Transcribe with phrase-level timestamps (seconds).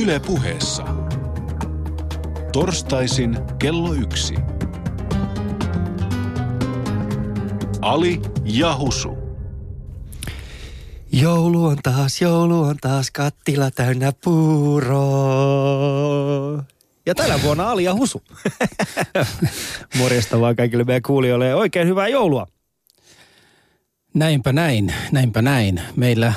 [0.00, 0.84] Yle puheessa.
[2.52, 4.34] Torstaisin kello yksi.
[7.80, 9.18] Ali ja Husu.
[11.12, 15.02] Joulu on taas, joulu on taas, kattila täynnä puuroa.
[17.06, 18.22] Ja tänä vuonna Ali ja Husu.
[19.98, 22.46] Morjesta vaan kaikille meidän kuulijoille ja oikein hyvää joulua.
[24.14, 25.80] Näinpä näin, näinpä näin.
[25.96, 26.32] Meillä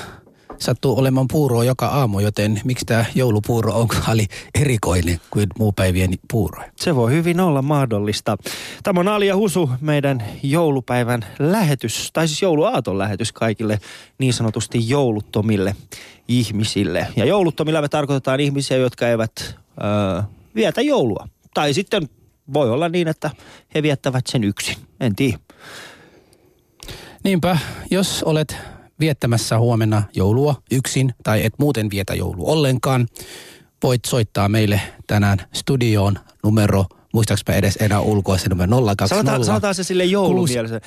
[0.60, 6.10] sattuu olemaan puuroa joka aamu, joten miksi tämä joulupuuro on Ali erikoinen kuin muu päivien
[6.32, 6.64] puuro?
[6.76, 8.38] Se voi hyvin olla mahdollista.
[8.84, 13.80] Tämä on Ali ja Husu, meidän joulupäivän lähetys, tai siis jouluaaton lähetys kaikille
[14.18, 15.76] niin sanotusti jouluttomille
[16.28, 17.08] ihmisille.
[17.16, 19.32] Ja jouluttomilla me tarkoitetaan ihmisiä, jotka eivät
[19.84, 20.22] öö,
[20.56, 21.28] vietä joulua.
[21.54, 22.10] Tai sitten
[22.54, 23.32] voi olla niin, että
[23.76, 24.76] he viettävät sen yksin.
[25.00, 25.38] En tiedä.
[27.24, 27.58] Niinpä,
[27.92, 28.58] jos olet
[29.00, 33.08] viettämässä huomenna joulua yksin tai et muuten vietä joulu ollenkaan,
[33.84, 39.08] voit soittaa meille tänään studioon numero muistaakseni edes enää ulkoa se numero 020.
[39.08, 40.82] Sanotaan, sanotaan se sille joulumielisen.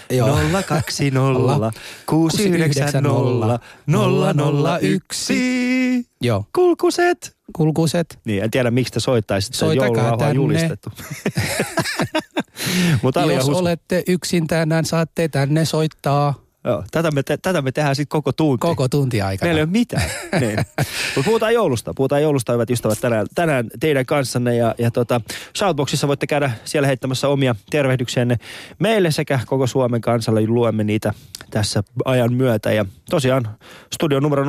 [0.66, 1.72] 020
[2.06, 3.58] 690
[4.80, 6.06] 001.
[6.20, 6.44] Joo.
[6.54, 7.36] Kulkuset.
[7.56, 8.18] Kulkuset.
[8.24, 9.56] Niin, en tiedä miksi te soittaisitte.
[9.56, 10.34] Soitakaa tänne.
[10.34, 10.90] julistettu.
[13.02, 17.96] Mutta Jos olette yksin tänään, saatte tänne soittaa Joo, tätä, me te, tätä me tehdään
[17.96, 18.60] sitten koko tunti.
[18.60, 19.46] koko tunti aikana.
[19.46, 20.10] Meillä ei ole mitään.
[20.40, 20.58] niin.
[21.16, 21.94] Mutta puhutaan joulusta.
[21.94, 24.56] Puhutaan joulusta, hyvät ystävät, tänään, tänään teidän kanssanne.
[24.56, 25.20] Ja, ja tota,
[25.58, 28.36] Shoutboxissa voitte käydä siellä heittämässä omia tervehdyksiänne
[28.78, 30.46] meille sekä koko Suomen kansalle.
[30.46, 31.12] Luemme niitä
[31.50, 32.72] tässä ajan myötä.
[32.72, 33.48] Ja tosiaan
[33.94, 34.46] studio numero 020690001.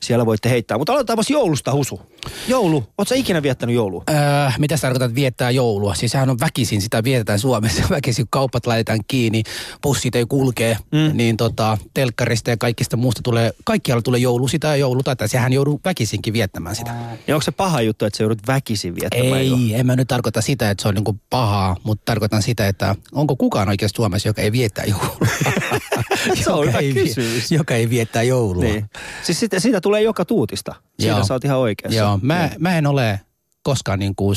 [0.00, 0.78] Siellä voitte heittää.
[0.78, 2.00] Mutta aloitetaan joulusta, Husu.
[2.48, 2.84] Joulu.
[2.98, 4.04] Oletko ikinä viettänyt joulua?
[4.10, 4.16] Öö,
[4.58, 5.94] mitä sä tarkoitat viettää joulua?
[5.94, 7.82] Siis sehän on väkisin, sitä vietetään Suomessa.
[7.96, 9.42] Väkisin kun kaupat laitetaan kiinni,
[9.82, 11.10] bussit ei kulkee, mm.
[11.16, 15.52] niin tota, telkkarista ja kaikista muusta tulee, kaikkialla tulee joulu, sitä ja joulu, tai sehän
[15.52, 16.94] jouduu väkisinkin viettämään sitä.
[17.26, 19.76] Ja onko se paha juttu, että sä joudut väkisin viettämään Ei, joulua?
[19.76, 23.36] en mä nyt tarkoita sitä, että se on niinku pahaa, mutta tarkoitan sitä, että onko
[23.36, 25.16] kukaan oikeasti Suomessa, joka ei viettää joulua?
[26.44, 27.52] Se on joka, hyvä ei, kysymys.
[27.52, 28.64] joka ei viettää joulua.
[28.64, 28.90] Niin.
[29.22, 30.74] Siis siitä, siitä tulee joka tuutista.
[31.00, 31.24] Siinä Joo.
[31.24, 31.98] sä oot ihan oikeassa.
[31.98, 32.62] Joo, mä, Niin.
[32.62, 33.20] mä en ole
[33.62, 34.36] koskaan niin kuin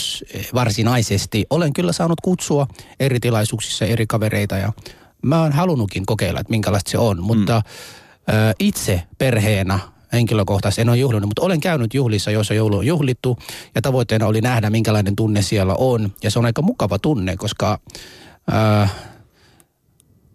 [0.54, 1.46] varsinaisesti.
[1.50, 2.68] Olen kyllä saanut kutsua
[3.00, 4.74] eri tilaisuuksissa eri kavereita ja
[5.22, 7.24] mä oon halunnutkin kokeilla, että minkälaista se on.
[7.24, 7.62] Mutta
[8.30, 9.80] ö, itse perheenä
[10.14, 13.38] henkilökohtaisesti en ole juhlinut, mutta olen käynyt juhlissa, joissa joulu on juhlittu
[13.76, 16.14] ja tavoitteena oli nähdä, minkälainen tunne siellä on.
[16.24, 17.80] Ja se on aika mukava tunne, koska
[18.50, 18.88] ö,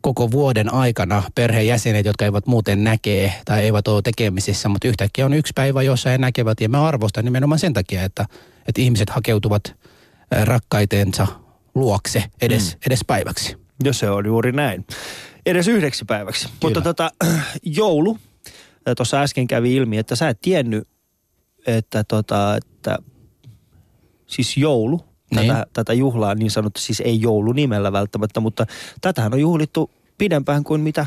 [0.00, 5.34] koko vuoden aikana perheenjäsenet, jotka eivät muuten näkee tai eivät ole tekemisissä, mutta yhtäkkiä on
[5.34, 8.26] yksi päivä, jossa he näkevät ja mä arvostan nimenomaan sen takia, että,
[8.68, 9.76] että ihmiset hakeutuvat
[10.30, 11.26] ää, rakkaitensa
[11.74, 12.78] luokse edes, mm.
[12.86, 13.63] edes päiväksi.
[13.84, 14.86] Jos se on juuri näin.
[15.46, 16.48] Edes yhdeksi päiväksi.
[16.62, 17.10] Mutta tota,
[17.62, 18.18] joulu,
[18.96, 20.88] tuossa äsken kävi ilmi, että sä et tiennyt,
[21.66, 22.98] että, tota, että
[24.26, 25.00] siis joulu,
[25.34, 25.46] Niin.
[25.48, 28.66] tätä, tätä juhlaa niin sanottu, siis ei joulu nimellä välttämättä, mutta
[29.00, 31.06] tätähän on juhlittu pidempään kuin mitä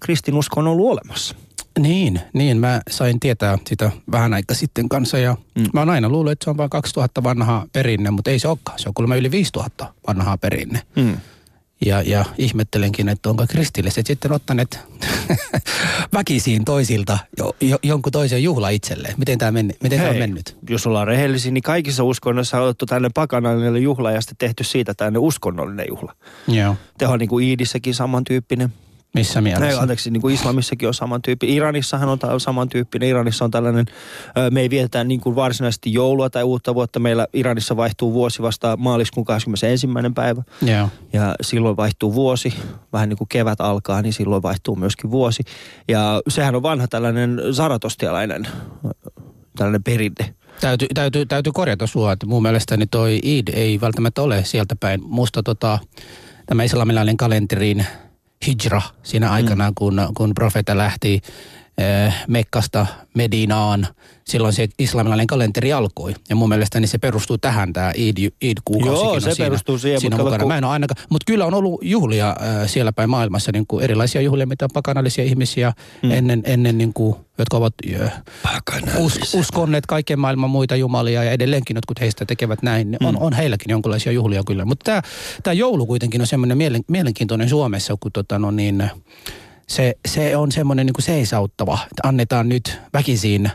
[0.00, 1.34] kristinusko on ollut olemassa.
[1.78, 5.62] Niin, niin mä sain tietää sitä vähän aika sitten kanssa ja Mm.
[5.62, 5.68] mm.
[5.72, 8.78] mä oon aina luullut, että se on vain 2000 vanhaa perinne, mutta ei se olekaan.
[8.78, 10.82] Se on kuulemma yli 5000 vanhaa perinne.
[11.00, 11.16] Hmm.
[11.84, 14.80] Ja, ja ihmettelenkin, että onko kristilliset sitten ottaneet
[16.14, 19.14] väkisiin toisilta jo, jo, jonkun toisen juhla itselleen.
[19.16, 20.56] Miten tämä meni, miten tää on Hei, mennyt?
[20.68, 24.94] Jos ollaan rehellisiä, niin kaikissa uskonnoissa on otettu tänne pakanallinen juhla ja sitten tehty siitä
[24.94, 26.14] tänne uskonnollinen juhla.
[26.48, 26.76] Joo.
[26.98, 28.72] Teho on niin kuin Iidissäkin samantyyppinen.
[29.16, 29.80] Missä Ei, mielessä?
[29.80, 31.56] anteeksi, niin kuin islamissakin on samantyyppinen.
[31.56, 33.08] Iranissahan on samantyyppinen.
[33.08, 33.86] Iranissa on tällainen,
[34.50, 36.98] me ei vietetä niin kuin varsinaisesti joulua tai uutta vuotta.
[36.98, 39.88] Meillä Iranissa vaihtuu vuosi vasta maaliskuun 21.
[40.14, 40.42] päivä.
[40.62, 40.88] Joo.
[41.12, 42.54] Ja silloin vaihtuu vuosi,
[42.92, 45.42] vähän niin kuin kevät alkaa, niin silloin vaihtuu myöskin vuosi.
[45.88, 48.48] Ja sehän on vanha tällainen zaratostialainen
[49.56, 50.34] tällainen perinne.
[50.60, 55.00] Täytyy, täytyy, täytyy korjata sua, että mun mielestäni toi Eid ei välttämättä ole sieltä päin.
[55.02, 55.78] Musta tota,
[56.46, 57.86] tämä islamilainen kalenterin
[58.46, 59.74] hijra siinä aikana, mm.
[59.74, 61.20] kun, kun profeetta lähti
[62.28, 63.86] Mekkasta Medinaan,
[64.24, 66.14] silloin se islamilainen kalenteri alkoi.
[66.28, 70.00] Ja mun mielestäni se perustuu tähän, tämä Eid, Eid-kuukausikin Joo, on se siinä, perustuu siihen,
[70.00, 70.42] siinä mutta mukana.
[70.42, 73.66] kun- Mä en ole ainakaan, mutta kyllä on ollut juhlia äh, siellä päin maailmassa, niin
[73.66, 75.72] kuin erilaisia juhlia, mitä pakanallisia ihmisiä
[76.02, 76.10] mm.
[76.10, 78.22] ennen, ennen niin kuin, jotka ovat äh,
[78.98, 82.88] us, uskonneet kaiken maailman muita jumalia ja edelleenkin jotkut heistä tekevät näin.
[83.00, 83.06] Mm.
[83.06, 84.64] On, on heilläkin jonkinlaisia juhlia kyllä.
[84.64, 85.02] Mutta tämä,
[85.42, 88.90] tämä joulu kuitenkin on semmoinen mielen, mielenkiintoinen Suomessa, kun tota, no niin,
[89.68, 93.50] se, se on semmoinen niin kuin seisauttava, että annetaan nyt väkisin,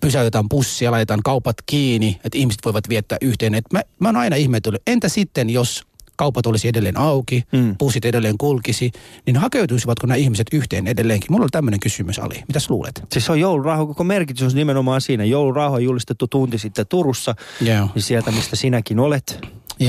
[0.00, 3.54] pysäytetään bussia, laitetaan kaupat kiinni, että ihmiset voivat viettää yhteen.
[3.54, 5.82] Et mä, mä oon aina ihmetellyt, entä sitten jos
[6.16, 7.76] kaupat olisi edelleen auki, Mm.
[7.78, 8.92] pussit edelleen kulkisi,
[9.26, 11.32] niin hakeutuisivatko nämä ihmiset yhteen edelleenkin?
[11.32, 12.42] Mulla on tämmöinen kysymys, Ali.
[12.48, 13.02] Mitäs luulet?
[13.12, 15.24] Siis on joulurauha, koko merkitys on nimenomaan siinä.
[15.24, 17.88] Joulurauha on julistettu tunti sitten Turussa, Joo.
[17.94, 19.40] niin sieltä mistä sinäkin olet,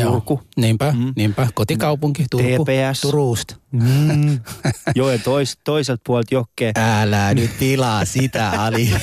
[0.03, 0.41] Turku.
[0.57, 1.13] Niinpä, Mm.
[1.15, 1.47] niinpä.
[1.53, 2.65] Kotikaupunki, Turku.
[2.65, 3.01] TPS.
[3.01, 3.55] Turusta.
[3.71, 4.39] Mm.
[4.95, 6.71] Joen tois, toiselta puolelta jokea.
[6.77, 8.89] Älä nyt pilaa sitä, Ali.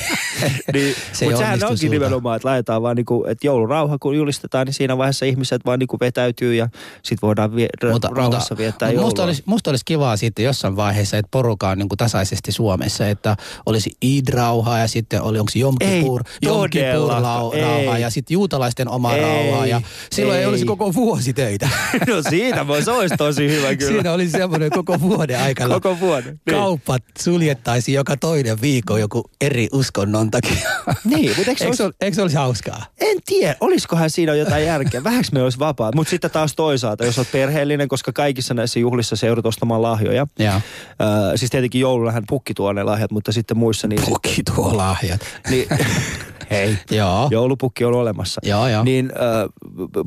[0.73, 1.91] Niin, Se mutta sehän onkin sulta.
[1.91, 5.97] nimenomaan, että laitetaan vaan niinku, että joulurauha kun julistetaan, niin siinä vaiheessa ihmiset vaan niinku
[6.01, 6.69] vetäytyy ja
[7.03, 9.05] sit voidaan vie, mutta, rauhassa viettää mutta joulua.
[9.07, 13.07] musta, olisi, musta olisi kivaa sitten jossain vaiheessa, että porukka on niin kuin tasaisesti Suomessa,
[13.07, 17.95] että olisi Id-rauha ja sitten oli, onko Jom Ei Kippur, Jom Kippur todellakaan, lau- rauha
[17.95, 18.01] ei.
[18.01, 20.43] ja sitten juutalaisten oma Ei, rauha ja silloin ei.
[20.43, 20.49] ei.
[20.49, 21.69] olisi koko vuosi töitä.
[22.07, 23.91] No siitä voi, se olisi tosi hyvä kyllä.
[23.91, 25.73] Siinä olisi semmoinen koko vuoden aikana.
[25.73, 26.39] Koko vuoden.
[26.45, 26.57] Niin.
[26.57, 30.69] Kaupat suljettaisiin joka toinen viikko joku eri uskonnon takia.
[31.05, 32.85] Niin, mutta eikö eikö, olisi- ol- eikö olisi hauskaa?
[33.01, 35.03] En tiedä, olisikohan siinä jotain järkeä.
[35.03, 35.95] Vähäksi me olisi vapaat.
[35.95, 40.27] Mutta sitten taas toisaalta, jos olet perheellinen, koska kaikissa näissä juhlissa se joudut ostamaan lahjoja.
[40.39, 40.53] Joo.
[40.53, 44.01] Öö, siis tietenkin joulunahan pukki tuo ne lahjat, mutta sitten muissa niin...
[44.05, 45.21] Puki tuo lahjat.
[45.49, 45.67] niin
[46.51, 47.27] hei, Joo.
[47.31, 48.41] joulupukki on olemassa.
[48.43, 48.83] Joo, joo.
[48.83, 49.49] Niin äh,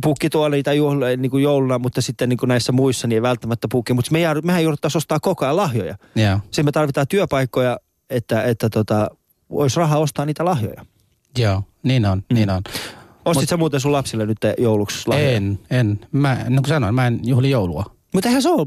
[0.03, 3.23] pukki tuo niitä juhla, niin kuin jouluna, mutta sitten niin kuin näissä muissa niin ei
[3.23, 3.93] välttämättä pukki.
[3.95, 5.97] Mutta me jäädy, mehän jouduttaisiin ostaa koko ajan lahjoja.
[6.17, 6.39] Joo.
[6.45, 7.79] Sitten me tarvitaan työpaikkoja,
[8.11, 9.09] että, että tota,
[9.51, 10.85] olisi rahaa ostaa niitä lahjoja.
[11.39, 12.35] Joo, niin on, Mm.
[12.35, 12.63] niin on.
[13.25, 15.31] Ostit Mut- sä muuten sun lapsille nyt jouluksi lahjoja?
[15.37, 16.01] En, en.
[16.13, 17.85] Mä, niin kuin sanoin, mä en juhli joulua.
[18.15, 18.67] Mutta eihän se ole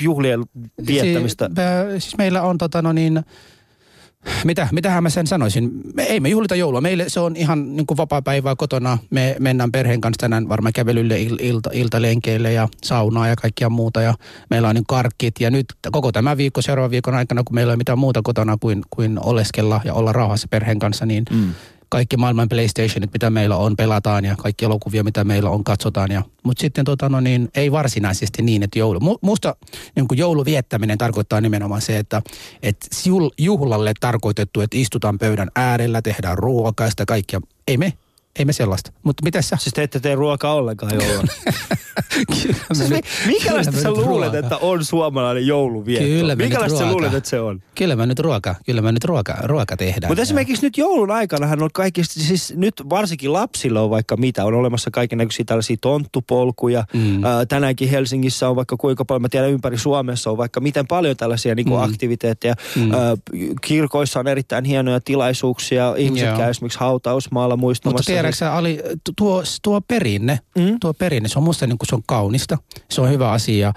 [0.00, 0.40] juhlien
[0.86, 1.46] viettämistä.
[1.46, 3.22] Si- mä- siis meillä on tota no niin,
[4.44, 5.70] mitä, mitähän mä sen sanoisin?
[5.94, 6.80] Me, ei me juhlita joulua.
[6.80, 8.98] Meille se on ihan niin kuin vapaa-päivää kotona.
[9.10, 14.02] Me mennään perheen kanssa tänään varmaan kävelylle il, ilta, iltalenkeille ja saunaa ja kaikkia muuta.
[14.02, 14.14] Ja
[14.50, 15.34] meillä on niin karkkit.
[15.40, 18.56] Ja nyt koko tämä viikko, seuraavan viikon aikana, kun meillä ei ole mitään muuta kotona
[18.60, 21.54] kuin, kuin oleskella ja olla rauhassa perheen kanssa, niin Mm.
[21.92, 26.12] Kaikki maailman PlayStationit, mitä meillä on, pelataan ja kaikki elokuvia, mitä meillä on, katsotaan.
[26.12, 29.00] Ja, mutta sitten tota, no niin, ei varsinaisesti niin, että joulu.
[29.00, 29.56] Mu, musta
[29.96, 32.22] niin jouluviettäminen tarkoittaa nimenomaan se, että,
[33.06, 37.40] jul, juhlalle tarkoitettu, että istutaan pöydän äärellä, tehdään ruokaa sitä kaikkia.
[37.68, 37.92] Ei me,
[38.38, 38.92] ei me sellaista.
[39.02, 39.56] Mutta mitä sä?
[39.56, 41.32] Siis te ette tee ruokaa ollenkaan jouluna.
[42.68, 42.90] Me siis
[43.26, 46.06] minkälaista sä luulet, että on suomalainen jouluvietto?
[46.08, 47.62] Kyllä me Minkälaista sä luulet, että se on?
[47.74, 50.10] Kyllä me nyt ruoka, kyllä me nyt ruoka, ruoka tehdään.
[50.10, 54.54] Mutta esimerkiksi nyt joulun aikanahan on kaikista, siis nyt varsinkin lapsilla on vaikka mitä, on
[54.54, 56.84] olemassa kaiken näköisiä tällaisia tonttupolkuja.
[56.92, 57.24] Mm.
[57.24, 61.16] Ää, tänäänkin Helsingissä on vaikka kuinka paljon, mä tiedän ympäri Suomessa on vaikka miten paljon
[61.16, 61.82] tällaisia niin Mm.
[61.82, 62.54] aktiviteetteja.
[62.76, 62.90] Mm.
[63.60, 66.36] Kirkoissa on erittäin hienoja tilaisuuksia, ihmiset Joo.
[66.36, 68.12] käy esimerkiksi hautausmaalla muistamassa.
[68.22, 70.76] Tiedätkö sä, Ali, tu- tuo, tuo perinne, Mm.
[70.80, 72.58] tuo perinne, se on musta niin kuin se on kaunista,
[72.90, 73.72] se on hyvä asia.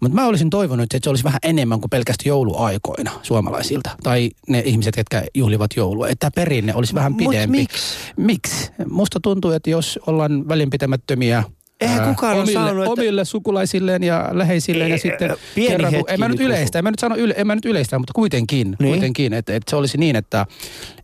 [0.00, 3.90] Mutta mä olisin toivonut, että se olisi vähän enemmän kuin pelkästään jouluaikoina suomalaisilta.
[4.02, 6.08] Tai ne ihmiset, jotka juhlivat joulua.
[6.08, 7.58] Että tämä perinne olisi vähän Mut pidempi.
[7.58, 7.84] miksi?
[8.16, 8.70] Miksi?
[8.90, 11.44] Musta tuntuu, että jos ollaan välinpitämättömiä
[11.80, 15.92] Eihän kukaan ole omille, sanonut, että- omille sukulaisilleen ja läheisilleen Ei, ja sitten pieni kerran,
[15.92, 18.12] hetki en mä nyt yleistä, en mä nyt sano yle, en mä nyt yleistä, mutta
[18.12, 18.92] kuitenkin, Niin.
[18.92, 20.46] kuitenkin että, että se olisi niin, että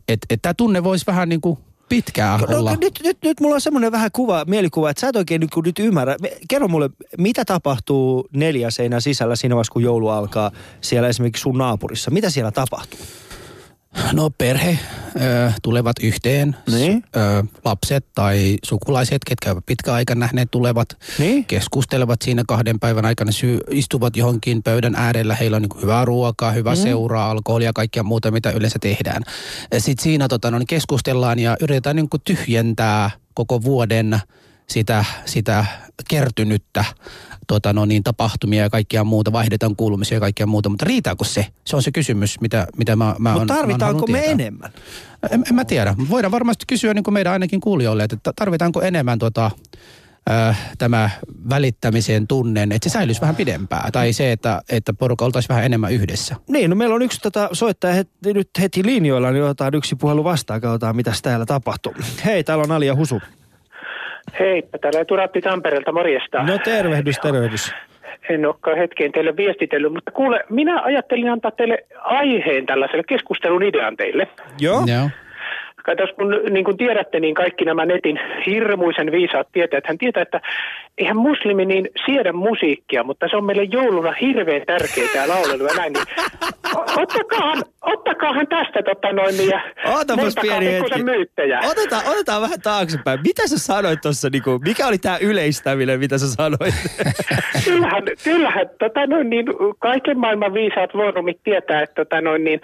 [0.07, 1.57] että, että tämä tunne voisi vähän niin kuin
[1.89, 2.75] pitkään No, olla.
[2.75, 5.63] nyt, nyt, nyt mulla on semmoinen vähän kuva, mielikuva, että sä et oikein nyt, kun
[5.63, 6.15] nyt ymmärrä.
[6.49, 10.51] Kerro mulle, mitä tapahtuu neljän seinän sisällä siinä vaiheessa, kun joulu alkaa
[10.81, 12.11] siellä esimerkiksi sun naapurissa?
[12.11, 12.99] Mitä siellä tapahtuu?
[14.13, 14.79] No perhe
[15.21, 17.03] ö, tulevat yhteen, Niin.
[17.15, 20.87] Ö, lapset tai sukulaiset, ketkä ovat pitkäaikaan nähneet, tulevat,
[21.19, 21.45] Niin?
[21.45, 26.51] keskustelevat siinä kahden päivän aikana, sy- istuvat johonkin pöydän äärellä, heillä on niin hyvää ruokaa,
[26.51, 26.75] hyvä mm.
[26.81, 29.23] seuraa, alkoholia ja kaikkea muuta, mitä yleensä tehdään.
[29.77, 34.19] Sitten siinä tota, no, niin keskustellaan ja yritetään niin tyhjentää koko vuoden
[34.67, 35.65] sitä, sitä
[36.09, 36.85] kertynyttä
[37.47, 41.47] tota, no niin, tapahtumia ja kaikkia muuta, vaihdetaan kuulumisia ja kaikkia muuta, mutta riittääkö se?
[41.65, 44.31] Se on se kysymys, mitä, mitä mä, mä Mutta tarvitaanko me tietää.
[44.31, 44.71] enemmän?
[45.31, 45.95] En, en mä tiedä.
[46.09, 49.51] Voidaan varmasti kysyä niin kuin meidän ainakin kuulijoille, että tarvitaanko enemmän tota,
[50.29, 51.09] äh, tämä
[51.49, 53.91] välittämisen tunnen, että se säilyisi vähän pidempään.
[53.91, 56.35] Tai se, että, että porukka oltaisiin vähän enemmän yhdessä.
[56.47, 60.23] Niin, no meillä on yksi tota, soittaja het, nyt heti linjoilla, niin otetaan yksi puhelu
[60.23, 61.93] vastaan, katsotaan mitä täällä tapahtuu.
[62.25, 63.21] Hei, täällä on Alia Husu.
[64.39, 66.43] Heippa, täällä Turatti Tampereelta, morjesta.
[66.43, 67.73] No tervehdys, tervehdys.
[68.29, 73.97] En olekaan hetkeen teille viestitellyt, mutta kuule, minä ajattelin antaa teille aiheen tällaiselle keskustelun idean
[73.97, 74.27] teille.
[74.59, 74.83] Joo?
[74.85, 75.09] Joo.
[75.85, 80.41] Katsos, kun niin kuin tiedätte, niin kaikki nämä netin hirmuisen viisaat tietävät, hän tietää, että
[80.97, 85.73] eihän muslimi niin siedä musiikkia, mutta se on meille jouluna hirveän tärkeää ja laulelu ja
[85.77, 85.93] näin.
[85.93, 86.05] Niin,
[86.75, 91.03] o- ottakaa, ottakaahan tästä tota noin niin ja Ootapas pieni hetki.
[91.03, 91.59] myyttejä.
[91.71, 93.19] Otetaan, otetaan vähän taaksepäin.
[93.23, 96.75] Mitä sä sanoit tuossa, niinku, mikä oli tämä yleistäminen, mitä sä sanoit?
[97.65, 99.45] Kyllähän, kyllähän tota noin, niin,
[99.79, 102.61] kaiken maailman viisaat foorumit tietää, että tota noin, niin,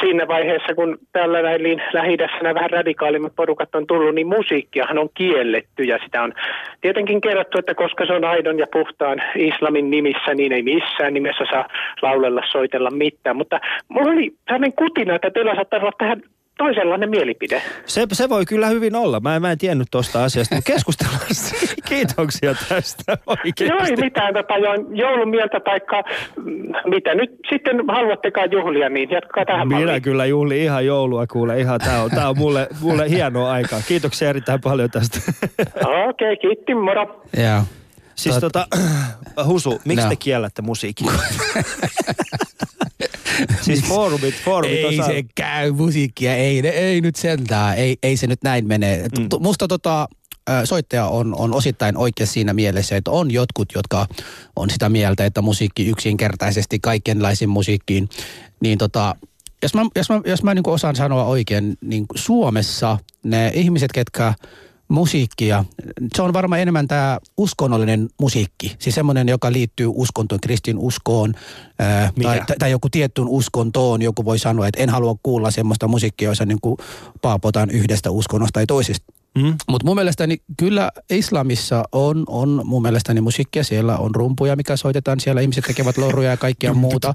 [0.00, 4.98] siinä vaiheessa, kun tällä näin niin lähi nämä vähän radikaalimmat porukat on tullut, niin musiikkiahan
[4.98, 6.32] on kielletty ja sitä on
[6.80, 11.44] tietenkin kerrottu, että koska se on aidon ja puhtaan islamin nimissä, niin ei missään nimessä
[11.50, 11.68] saa
[12.02, 13.36] laulella, soitella mitään.
[13.36, 16.22] Mutta mulla oli sellainen kutina, että teillä saattaa olla tähän
[16.58, 17.62] toisenlainen mielipide.
[17.86, 19.20] Se, se voi kyllä hyvin olla.
[19.20, 21.20] Mä, en- mä en tiennyt tuosta asiasta, mutta keskustellaan.
[21.88, 23.64] Kiitoksia tästä oikeasti.
[23.64, 26.02] Joo, ei mitään tota, jo- joulumieltä taikka
[26.36, 30.02] mm, mitä nyt sitten haluattekaan juhlia, niin jatkaa tähän Minä malliin.
[30.02, 31.60] kyllä juhlin ihan joulua kuule.
[31.60, 33.80] Ihan, tää on, tää on mulle, mulle hienoa aikaa.
[33.88, 35.18] Kiitoksia erittäin paljon tästä.
[35.84, 37.22] Okei, okay, kiitti, moro.
[37.36, 37.60] Joo.
[38.14, 38.66] Siis tota,
[39.46, 40.10] Husu, miksi No.
[40.10, 41.06] te kiellätte musiikin?
[43.66, 45.06] siis foorumit, foorumit Ei osaa...
[45.06, 49.04] se käy musiikkia, ei, ne- ei nyt sentään, ei, ei se nyt näin mene.
[49.18, 49.28] Mm.
[49.40, 50.08] Musta tota,
[50.64, 54.06] soittaja on, on osittain oikeassa siinä mielessä, että on jotkut, jotka
[54.56, 58.08] on sitä mieltä, että musiikki yksinkertaisesti kaikenlaisiin musiikkiin,
[58.60, 59.14] niin tota,
[59.62, 64.34] jos mä, jos mä, jos mä niin osaan sanoa oikein, niin Suomessa ne ihmiset, ketkä
[64.88, 65.64] musiikkia,
[66.14, 68.76] se on varmaan enemmän tämä uskonnollinen musiikki.
[68.78, 71.34] Siis semmoinen, joka liittyy uskontoon, kristin uskoon
[71.78, 74.02] ää, tai, tai joku tiettyyn uskontoon.
[74.02, 76.76] Joku voi sanoa, että en halua kuulla semmoista musiikkia, jossa niin kuin
[77.22, 79.12] paapotaan yhdestä uskonnosta tai toisesta.
[79.36, 79.54] Mm?
[79.68, 83.64] Mutta mun mielestäni kyllä islamissa on, on mun mielestäni musiikkia.
[83.64, 85.20] Siellä on rumpuja, mikä soitetaan.
[85.20, 87.12] Siellä ihmiset tekevät loruja ja kaikkea muuta.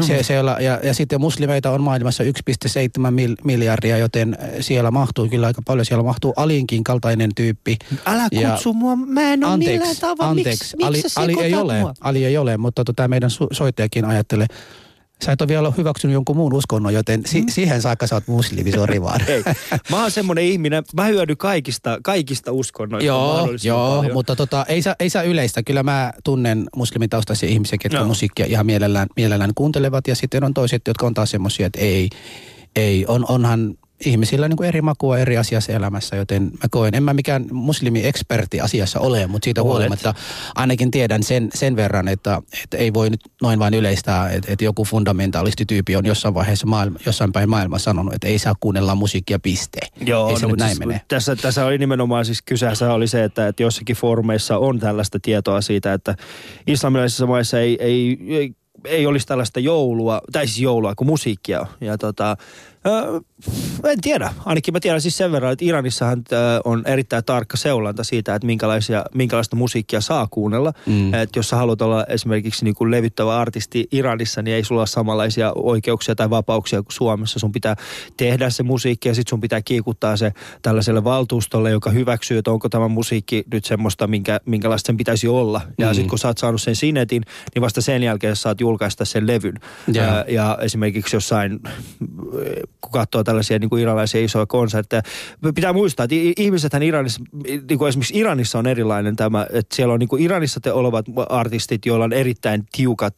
[0.00, 5.46] Se, siellä, ja, ja sitten muslimeita on maailmassa 1,7 mil, miljardia, joten siellä mahtuu kyllä
[5.46, 5.84] aika paljon.
[5.86, 7.76] Siellä mahtuu Alinkin kaltainen tyyppi.
[8.06, 10.30] Älä Ja- kutsu mua, mä en ole millään Anteeksi, tavalla.
[10.30, 10.76] anteeksi.
[10.76, 11.94] Miksi, Ali, Ali ei ole, mua?
[12.00, 14.46] Ali ei ole, mutta tota, meidän soittajakin ajattelee.
[15.24, 18.72] Sä et ole vielä hyväksynyt jonkun muun uskonnon, joten si- siihen saakka sä oot muslimi,
[18.72, 19.20] sori vaan.
[19.28, 19.42] Ei.
[19.90, 24.12] Mä oon semmonen ihminen, mä hyödyn kaikista, kaikista uskonnoista Joo, joo paljon.
[24.12, 25.62] mutta tota, ei, saa, ei saa yleistä.
[25.62, 28.06] Kyllä mä tunnen muslimitaustaisia ihmisiä, ketkä Joo.
[28.06, 30.08] musiikkia ihan mielellään, mielellään kuuntelevat.
[30.08, 32.08] Ja sitten on toiset, jotka on taas semmoisia, että ei,
[32.76, 33.74] ei on, onhan
[34.04, 38.60] ihmisillä niin kuin eri makua eri asiassa elämässä, joten mä koen, en mä mikään muslimi-eksperti
[38.60, 40.14] asiassa ole, mutta siitä huolimatta
[40.54, 44.64] ainakin tiedän sen, sen verran, että, että ei voi nyt noin vain yleistää, että, että
[44.64, 49.38] joku fundamentalistityyppi on jossain vaiheessa maailma, jossain päin maailmaa sanonut, että ei saa kuunnella musiikkia
[49.38, 49.80] piste.
[50.06, 51.00] Joo, ei se no, näin siis, mene.
[51.08, 55.60] Tässä, tässä oli nimenomaan siis kyseessä oli se, että, että jossakin foorumeissa on tällaista tietoa
[55.60, 56.16] siitä, että
[56.66, 58.52] islamilaisissa maissa ei, ei, ei,
[58.84, 61.66] ei olisi tällaista joulua, tai siis joulua, kuin musiikkia on.
[61.80, 62.36] Ja tota,
[62.86, 63.20] ö,
[63.90, 68.04] en tiedä, ainakin mä tiedän siis sen verran, että Iranissahan ö, on erittäin tarkka seulanta
[68.04, 70.72] siitä, että minkälaisia, minkälaista musiikkia saa kuunnella.
[70.86, 71.14] Mm.
[71.14, 74.86] Että jos sä haluat olla esimerkiksi niin kuin levyttävä artisti Iranissa, niin ei sulla ole
[74.86, 77.38] samanlaisia oikeuksia tai vapauksia kuin Suomessa.
[77.38, 77.76] Sun pitää
[78.16, 80.32] tehdä se musiikki ja sitten sun pitää kiikuttaa se
[80.62, 85.60] tällaiselle valtuustolle, joka hyväksyy, että onko tämä musiikki nyt semmoista, minkä, minkälaista sen pitäisi olla.
[85.78, 85.94] Ja Mm.
[85.94, 87.22] sitten kun sä oot saanut sen sinetin,
[87.54, 89.54] niin vasta sen jälkeen sä saat julkaista sen levyn.
[89.92, 90.06] Joo.
[90.06, 91.60] Ja, ja esimerkiksi jossain,
[92.80, 95.02] kun katsoo tällaisia niin kuin iranilaisia isoja konsertteja,
[95.54, 97.20] pitää muistaa, että ihmisethän Iranissa,
[97.68, 101.06] niin kuin esimerkiksi Iranissa on erilainen tämä, että siellä on niin kuin Iranissa te olevat
[101.28, 103.14] artistit, joilla on erittäin tiukat,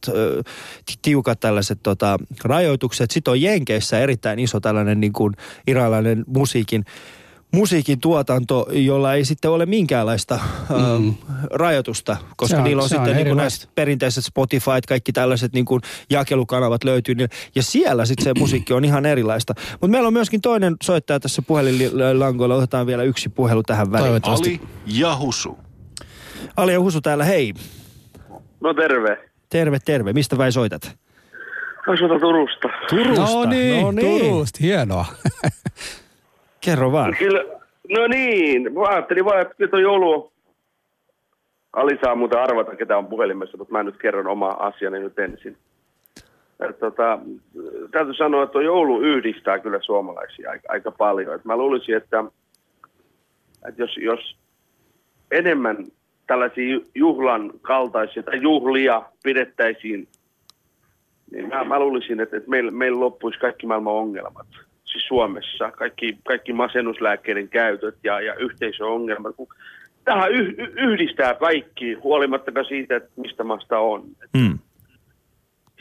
[1.01, 3.11] tiukat tällaiset tota, rajoitukset.
[3.11, 5.33] Sitten on Jenkeissä erittäin iso tällainen niin kuin
[5.67, 6.85] iranilainen musiikin
[7.53, 11.09] musiikin tuotanto, jolla ei sitten ole minkäänlaista mm.
[11.09, 11.13] ö,
[11.51, 15.53] rajoitusta, koska on- niillä on se on sitten niin kuin näistä perinteiset Spotify, kaikki tällaiset
[15.53, 19.53] niin kuin jakelukanavat löytyy, niin, ja siellä sitten se musiikki on ihan erilaista.
[19.71, 24.21] Mutta meillä on myöskin toinen soittaja tässä puhelinlangoilla, otetaan vielä yksi puhelu tähän väliin.
[24.23, 25.57] Ali ja Husu.
[26.57, 27.53] Ali ja Husu täällä, hei.
[28.61, 29.17] No terve.
[29.49, 30.13] Terve, terve.
[30.13, 30.97] Mistä vai soitat?
[31.93, 32.69] Asuta Turusta.
[32.89, 33.21] Turusta.
[33.21, 34.25] No niin, no niin.
[34.25, 35.05] Turusta, hienoa.
[36.65, 37.15] Kerro vaan.
[37.19, 37.43] Kyllä,
[37.97, 38.73] no niin.
[38.73, 40.31] Mä ajattelin vaan, että nyt on joulu.
[41.73, 45.57] Ali saa muuten arvata, ketä on puhelimessa, mutta mä nyt kerron oma asiani nyt ensin.
[46.79, 47.19] Tota,
[47.91, 51.35] täytyy sanoa, että joulu yhdistää kyllä suomalaisia aika, aika paljon.
[51.35, 52.23] Et mä luulisin, että,
[53.67, 54.37] että jos, jos
[55.31, 55.77] enemmän
[56.27, 60.07] tällaisia juhlan kaltaisia tai juhlia pidettäisiin,
[61.31, 64.47] niin mä, mä luulisin, että, että meillä, meillä loppuisi kaikki maailman ongelmat.
[64.93, 69.35] Siis Suomessa, kaikki, kaikki masennuslääkkeiden käytöt ja, ja yhteisöongelmat.
[69.35, 69.47] Kun
[70.05, 74.03] Tähän yh, yhdistää kaikki, huolimatta siitä, että mistä maasta on.
[74.37, 74.59] Hmm.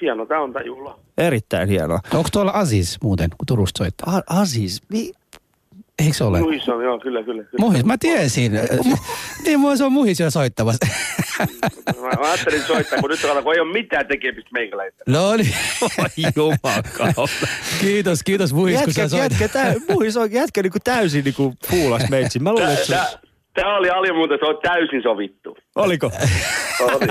[0.01, 0.99] hieno tämä on tämä juhla.
[1.19, 1.99] Erittäin hienoa.
[2.15, 4.17] Onko tuolla Aziz muuten, kun Turusta soittaa?
[4.17, 5.13] A- Aziz, mi-
[5.99, 6.41] Eikö se ole?
[6.41, 7.43] Muhis on, joo, kyllä, kyllä.
[7.45, 7.61] kyllä.
[7.65, 8.53] Muhis, mä tiesin.
[9.45, 10.87] niin mua se on muhis jo soittamassa.
[12.01, 15.05] Mä, mä ajattelin soittaa, kun nyt alkoi, kun ei ole mitään tekemistä meikäläistä.
[15.07, 15.55] no niin.
[15.83, 16.07] Oi
[16.37, 17.49] jumakauta.
[17.81, 19.23] kiitos, kiitos muhis, kun Jätkä, sä soit.
[19.23, 22.39] jätkä, tä, muhis on jätkä niinku täysin niinku puulas meitsi.
[22.39, 23.07] Mä luulen, Tää, että se, tää,
[23.55, 25.57] tää oli Ali muuten, se on täysin sovittu.
[25.77, 26.11] Oliko?
[26.81, 27.07] Oli.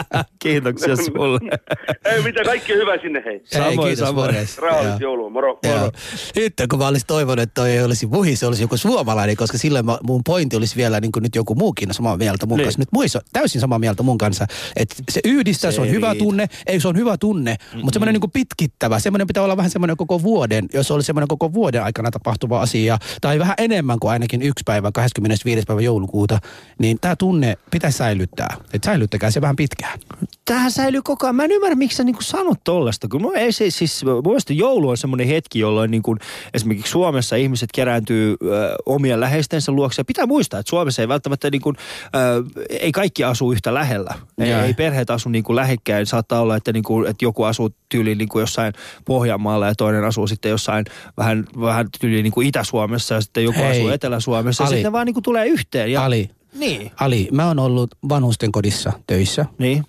[0.42, 1.40] Kiitoksia sulle.
[2.12, 3.34] Ei mitään, kaikki hyvä sinne hei.
[3.34, 4.34] Ei, Samoin, kiitos, samoin.
[4.58, 5.76] Rauhallis joulua, moro, moro.
[5.76, 5.92] Joo.
[6.36, 9.58] Nyt kun mä olisin toivonut, että toi ei olisi muhis, se olisi joku suomalainen, koska
[9.58, 12.64] silloin mä, mun pointti olisi vielä niin kuin nyt joku muukin samaa mieltä mun Niin.
[12.66, 12.80] kanssa.
[12.80, 14.46] Nyt muhis on täysin samaa mieltä mun kanssa.
[14.76, 16.24] Että se yhdistää, se, Se on ei hyvä riitä.
[16.24, 17.80] tunne, ei se on hyvä tunne, mm-hmm.
[17.84, 21.28] mutta semmoinen niin kuin pitkittävä, semmoinen pitää olla vähän semmoinen koko vuoden, jos oli semmoinen
[21.28, 25.62] koko vuoden aikana tapahtuva asia, tai vähän enemmän kuin ainakin yksi päivä, 25.
[25.66, 26.38] päivä joulukuuta,
[26.78, 28.56] niin tämä tunne pitää säilyttää.
[28.72, 29.98] Että säilyttäkää se vähän pitkään.
[30.44, 31.36] Tämähän säilyy koko ajan.
[31.36, 33.08] Mä en ymmärrä, miksi sä niinku sanot tollasta.
[33.08, 36.16] Kun mun ei se, siis, mielestä joulu on semmoinen hetki, jolloin niinku,
[36.54, 40.00] esimerkiksi Suomessa ihmiset kerääntyy ö, omien läheistensä luokse.
[40.00, 41.72] Ja pitää muistaa, että Suomessa ei välttämättä niinku,
[42.14, 44.14] ö, ei kaikki asu yhtä lähellä.
[44.38, 46.06] Ei, ei perheet asu niinku lähekkäin.
[46.06, 48.72] Saattaa olla, että, niinku, että joku asuu tyyliin niinku jossain
[49.04, 50.84] Pohjanmaalla ja toinen asuu sitten jossain
[51.16, 53.70] vähän, vähän tyyliin niinku Itä-Suomessa ja sitten joku Hei.
[53.70, 54.64] asuu Etelä-Suomessa.
[54.64, 54.76] Ja Ali.
[54.76, 55.92] sitten ne vaan niinku tulee yhteen.
[55.92, 56.90] Ja, Ali, Niin.
[57.00, 59.46] Ali, mä oon ollut vanhusten kodissa töissä.
[59.58, 59.84] Niin.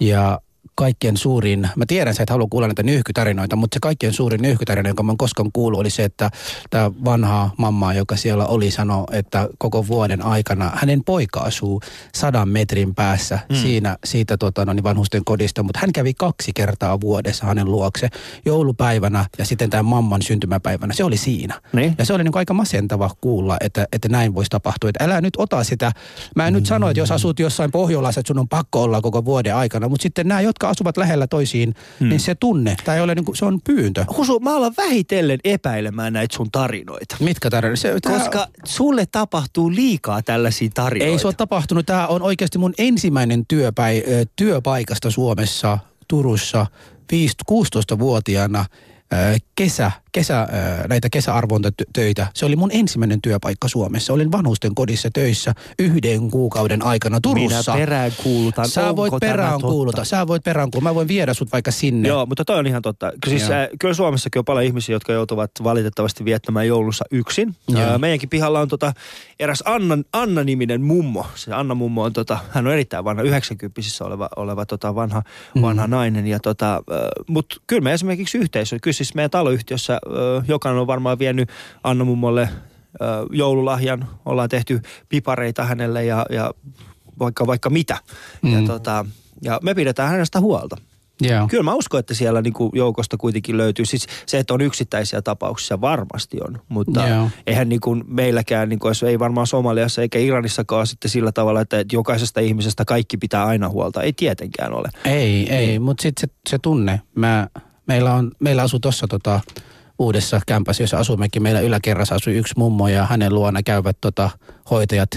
[0.00, 0.40] Ja
[0.78, 4.88] kaikkien suurin, mä tiedän, sä et halua kuulla näitä nyyhkytarinoita, mutta se kaikkien suurin nyyhkytarina,
[4.88, 6.30] jonka mä oon koskaan kuullut, oli se, että
[6.70, 11.80] tämä vanha mamma, joka siellä oli, sanoi, että koko vuoden aikana hänen poika asuu
[12.14, 13.56] sadan metrin päässä mm.
[13.56, 18.08] siinä, siitä tota, no, niin vanhusten kodista, mutta hän kävi kaksi kertaa vuodessa hänen luokse
[18.44, 20.94] joulupäivänä ja sitten tämän mamman syntymäpäivänä.
[20.94, 21.60] Se oli siinä.
[21.72, 21.94] Niin.
[21.98, 24.90] Ja se oli niin aika masentava kuulla, että, että näin voisi tapahtua.
[24.90, 25.92] Että älä nyt ota sitä.
[26.36, 29.24] Mä en nyt sano, että jos asut jossain Pohjolassa, että sun on pakko olla koko
[29.24, 29.88] vuoden aikana.
[29.88, 32.08] Mutta sitten nämä, jotka asuvat lähellä toisiin, hmm.
[32.08, 34.04] niin se tunne, tai ei ole niin kuin, se on pyyntö.
[34.16, 37.16] Husu, mä alan vähitellen epäilemään näitä sun tarinoita.
[37.20, 37.80] Mitkä tarinoita?
[37.80, 41.12] Se, tää- Koska sulle tapahtuu liikaa tällaisia tarinoita.
[41.12, 41.86] Ei se ole tapahtunut.
[41.86, 44.04] Tämä on oikeasti mun ensimmäinen työpäi,
[44.36, 46.66] työpaikasta Suomessa, Turussa,
[47.52, 48.97] 16-vuotiaana ö,
[49.54, 50.48] kesä, kesä,
[50.88, 52.26] näitä kesäarvontatöitä.
[52.34, 54.12] Se oli mun ensimmäinen työpaikka Suomessa.
[54.12, 57.72] Olin vanhusten kodissa töissä yhden kuukauden aikana Turussa.
[57.72, 59.66] Minä perään kuulutan, Sä voit onko tämä perään totta?
[59.66, 60.04] kuuluta.
[60.04, 60.88] Sä voit perään kuuluta.
[60.90, 62.08] Mä voin viedä sut vaikka sinne.
[62.08, 63.12] Joo, mutta toi on ihan totta.
[63.28, 67.56] Siis, äh, kyllä Suomessakin on paljon ihmisiä, jotka joutuvat valitettavasti viettämään joulussa yksin.
[67.76, 68.92] Äh, meidänkin pihalla on tota,
[69.40, 71.26] eräs Anna, Anna-niminen mummo.
[71.34, 75.22] Se Anna-mummo on, tota, hän on erittäin vanha, 90 oleva, oleva tota, vanha,
[75.54, 75.62] Mm.
[75.62, 76.26] vanha nainen.
[76.26, 76.82] Ja, tota, äh,
[77.28, 79.98] Mutta kyllä me esimerkiksi yhteisö, kyllä siis meidän taloyhtiössä
[80.48, 81.48] jokainen on varmaan vienyt
[81.84, 82.50] Anna-mummolle äh,
[83.32, 84.08] joululahjan.
[84.24, 86.50] Ollaan tehty pipareita hänelle ja, ja
[87.18, 87.98] vaikka, vaikka mitä.
[88.42, 88.52] Mm.
[88.52, 89.06] Ja, tota,
[89.42, 90.76] ja me pidetään hänestä huolta.
[91.20, 91.48] Joo.
[91.48, 93.84] Kyllä mä uskon, että siellä niinku joukosta kuitenkin löytyy.
[93.84, 96.62] Siis se, että on yksittäisiä tapauksia, varmasti on.
[96.68, 97.30] Mutta Joo.
[97.46, 102.84] eihän niinku meilläkään, niinku, ei varmaan Somaliassa eikä Iranissakaan sitten sillä tavalla, että jokaisesta ihmisestä
[102.84, 104.02] kaikki pitää aina huolta.
[104.02, 104.88] Ei tietenkään ole.
[105.04, 105.82] Ei, ei, Niin.
[105.82, 107.00] mutta sitten se, se tunne.
[107.14, 107.48] Mä,
[107.88, 109.40] meillä, on, meillä asuu tuossa tota,
[109.98, 111.42] uudessa kämpässä, jossa asummekin.
[111.42, 114.30] Meillä yläkerrassa asui yksi mummo ja hänen luona käyvät tota,
[114.70, 115.10] hoitajat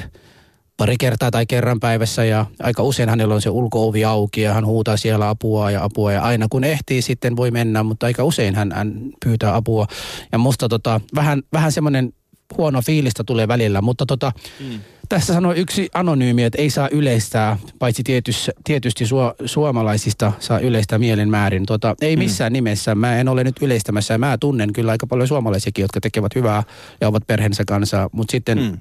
[0.77, 4.65] pari kertaa tai kerran päivässä ja aika usein hänellä on se ulkoovi auki ja hän
[4.65, 8.55] huutaa siellä apua ja apua ja aina kun ehtii sitten voi mennä, mutta aika usein
[8.55, 8.93] hän, hän
[9.25, 9.87] pyytää apua.
[10.31, 12.13] Ja musta tota, vähän, vähän semmoinen
[12.57, 14.79] huono fiilistä tulee välillä, mutta tota, mm.
[15.11, 20.99] Tässä sanoi yksi anonyymi, että ei saa yleistää, paitsi tietys, tietysti suo, suomalaisista saa yleistää
[20.99, 21.65] mielenmäärin.
[21.65, 22.53] Tota, ei missään mm.
[22.53, 24.17] nimessä, mä en ole nyt yleistämässä.
[24.17, 26.63] Mä tunnen kyllä aika paljon suomalaisiakin, jotka tekevät hyvää
[27.01, 28.77] ja ovat perheensä kanssa, mutta sitten mm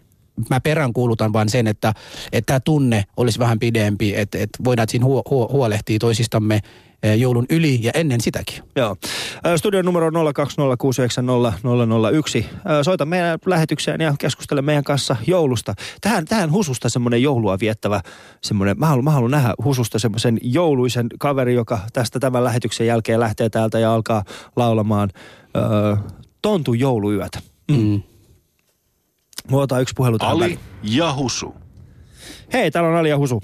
[0.50, 1.94] mä peräänkuulutan vaan sen, että
[2.32, 6.60] että tämä tunne olisi vähän pidempi, että, että voidaan siinä huo, huo, huolehtia toisistamme
[7.18, 8.64] joulun yli ja ennen sitäkin.
[8.76, 8.96] Joo.
[9.56, 12.46] Studion numero on 020690001.
[12.70, 15.74] Ö, Soita meidän lähetykseen ja keskustele meidän kanssa joulusta.
[16.00, 18.00] Tähän, tähän Hususta semmoinen joulua viettävä
[18.42, 23.20] semmoinen, mä haluan, mä haluan nähdä Hususta semmoisen jouluisen kaveri, joka tästä tämän lähetyksen jälkeen
[23.20, 24.24] lähtee täältä ja alkaa
[24.56, 25.10] laulamaan
[25.56, 25.96] ö,
[26.42, 27.38] Tontun jouluyötä.
[27.70, 28.02] Mm.
[29.52, 30.58] Otetaan yksi puhelu tähän Ali väliin.
[30.82, 31.54] ja Husu.
[32.52, 33.42] Hei, täällä on Ali ja Husu.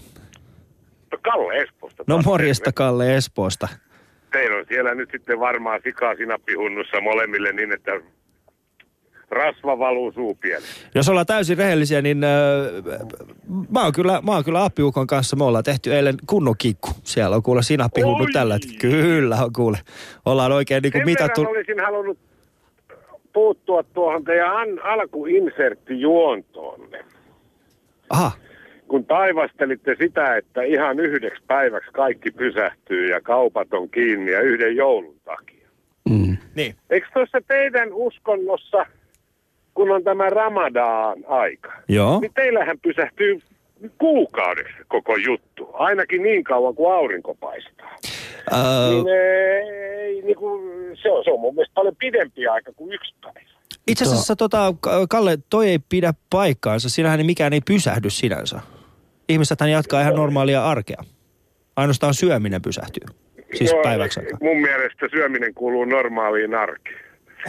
[1.22, 1.54] Kalle
[2.00, 2.12] Espoosta.
[2.12, 2.72] No morjesta.
[2.72, 3.68] Kalle Espoosta.
[4.32, 7.92] Teillä on siellä nyt sitten varmaan sikaa sinappihunnussa molemmille niin, että
[9.30, 10.62] rasva valuu suupieleen.
[10.94, 12.82] Jos ollaan täysin rehellisiä, niin öö,
[13.70, 15.36] mä, oon kyllä, mä oon kyllä appiukon kanssa.
[15.36, 16.90] Me ollaan tehty eilen kunnon kikku.
[17.02, 18.32] Siellä on kuule sinappihullut Oi!
[18.32, 18.96] tällä hetkellä.
[18.96, 19.78] Kyllä on kuule.
[20.24, 21.40] Ollaan oikein niin kuin Sen mitattu.
[21.40, 22.18] verran olisin halunnut
[23.32, 27.04] puuttua tuohon teidän an- alkuinserttijuontoonne.
[28.10, 28.30] Aha,
[28.88, 34.76] Kun taivastelitte sitä, että ihan yhdeksi päiväksi kaikki pysähtyy ja kaupat on kiinni ja yhden
[34.76, 35.68] joulun takia.
[36.08, 36.36] Mm.
[36.54, 36.74] niin.
[36.90, 38.86] Eikö tuossa teidän uskonnossa
[39.74, 42.20] kun on tämä Ramadaan aika, Joo.
[42.20, 43.38] niin teillähän pysähtyy
[43.98, 45.70] kuukaudeksi koko juttu.
[45.72, 47.96] Ainakin niin kauan kuin aurinko paistaa.
[48.52, 50.62] Öö, Niin, ei, niin kuin,
[51.02, 53.40] se, on, se on mun mielestä paljon pidempi aika kuin yksi päivä.
[53.86, 56.88] itse asiassa tota, Ka- Kalle, toi ei pidä paikkaansa.
[56.88, 58.60] Sinähän mikään ei pysähdy sinänsä.
[59.28, 61.02] Ihmisethän jatkaa ihan normaalia arkea.
[61.76, 63.02] Ainoastaan syöminen pysähtyy.
[63.54, 64.38] Siis No, päiväksi aikaa.
[64.42, 67.06] Mun mielestä syöminen kuuluu normaaliin arkeen.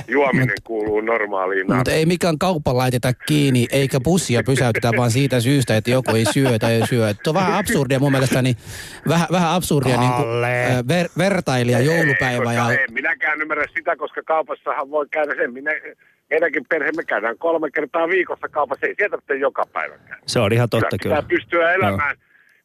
[0.08, 5.78] Juominen kuuluu normaaliin Mutta ei mikään kauppa laiteta kiinni, eikä bussia pysäytetä vaan siitä syystä,
[5.78, 7.14] että joku ei syö tai ei syö.
[7.24, 8.56] Tuo on vähän absurdia mun mielestäni,
[9.08, 10.84] vähän, vähän absurdia niin kuin, Kalle.
[10.88, 15.54] ver, vertailija joulupäivä Koska ja En minäkään ymmärrä sitä, koska kaupassahan voi käydä sen.
[15.54, 15.72] Minä,
[16.30, 18.86] meidänkin perhe, me käydään kolme kertaa viikossa kaupassa.
[18.88, 20.22] Ei sieltä tarvitse joka päivä käydä.
[20.26, 21.24] Se on ihan totta Pitää kyllä.
[21.28, 22.18] pystyä elämään.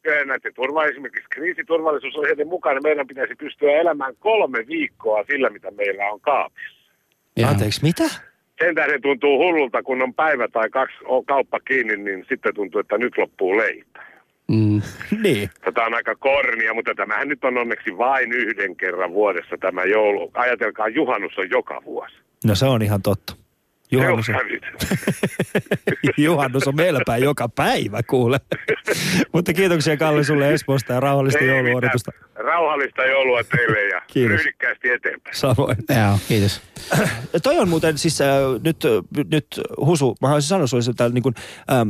[0.03, 5.71] Kyllä näiden turva, esimerkiksi kriisiturvallisuusohjeiden mukaan niin meidän pitäisi pystyä elämään kolme viikkoa sillä, mitä
[5.71, 6.91] meillä on kaapissa.
[7.37, 8.03] ja Anteeksi, mitä?
[8.59, 12.79] Sen tähden tuntuu hullulta, kun on päivä tai kaksi on kauppa kiinni, niin sitten tuntuu,
[12.81, 14.03] että nyt loppuu leipä.
[14.47, 14.81] mm,
[15.23, 15.49] Niin.
[15.65, 20.31] Tätä on aika kornia, mutta tämähän nyt on onneksi vain yhden kerran vuodessa tämä joulu.
[20.33, 22.15] Ajatelkaa, juhannus on joka vuosi.
[22.45, 23.35] No se on ihan totta.
[23.93, 24.41] Juhannus Se on.
[26.17, 28.39] Juhannus on meillä päin joka päivä, kuule.
[29.33, 32.11] Mutta kiitoksia Kalle sulle Espoosta ja rauhallista jouluodotusta.
[32.35, 34.37] Rauhallista joulua teille ja Kiitos.
[34.37, 35.35] ryhdikkäästi eteenpäin.
[35.35, 35.77] Samoin.
[35.89, 36.61] joo, kiitos.
[37.43, 38.27] Toi on muuten siis äh,
[38.63, 38.91] nyt, äh,
[39.31, 41.35] nyt Husu, mä haluaisin sanoa sulle että niin kuin,
[41.71, 41.89] ähm,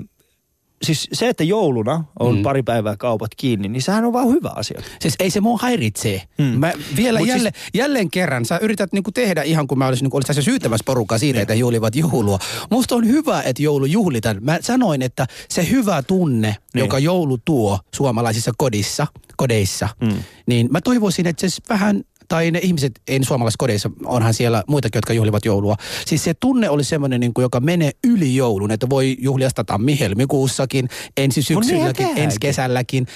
[0.84, 2.44] siis se, että jouluna on mm.
[2.44, 4.82] pari päivää kaupat kiinni, niin sehän on vaan hyvä asia.
[5.02, 6.22] Siis ei se mua häiritsee.
[6.38, 6.46] Mm.
[6.46, 7.72] Mä vielä Mut jälleen, siis...
[7.74, 11.42] jälleen kerran, sä yrität niinku tehdä ihan kuin mä olisin niinku, tässä syyttämässä porukkaa siitä,
[11.42, 12.40] että he juhlivat joulua.
[12.70, 14.38] Musta on hyvä, että joulu juhlitaan.
[14.42, 16.80] Mä sanoin, että se hyvä tunne, niin.
[16.80, 20.24] joka joulu tuo suomalaisissa kodissa, kodeissa, mm.
[20.46, 24.64] niin mä toivoisin, että se vähän tai ne ihmiset, ei ne suomalaisissa kodeissa, onhan siellä
[24.68, 25.76] muitakin, jotka juhlivat joulua.
[26.06, 29.64] Siis se tunne oli semmoinen, niin kuin, joka menee yli joulun, että voi juhlia sitä
[29.64, 32.24] tammi-helmikuussakin, ensi syksylläkin, tehdäänkin.
[32.24, 33.08] ensi kesälläkin.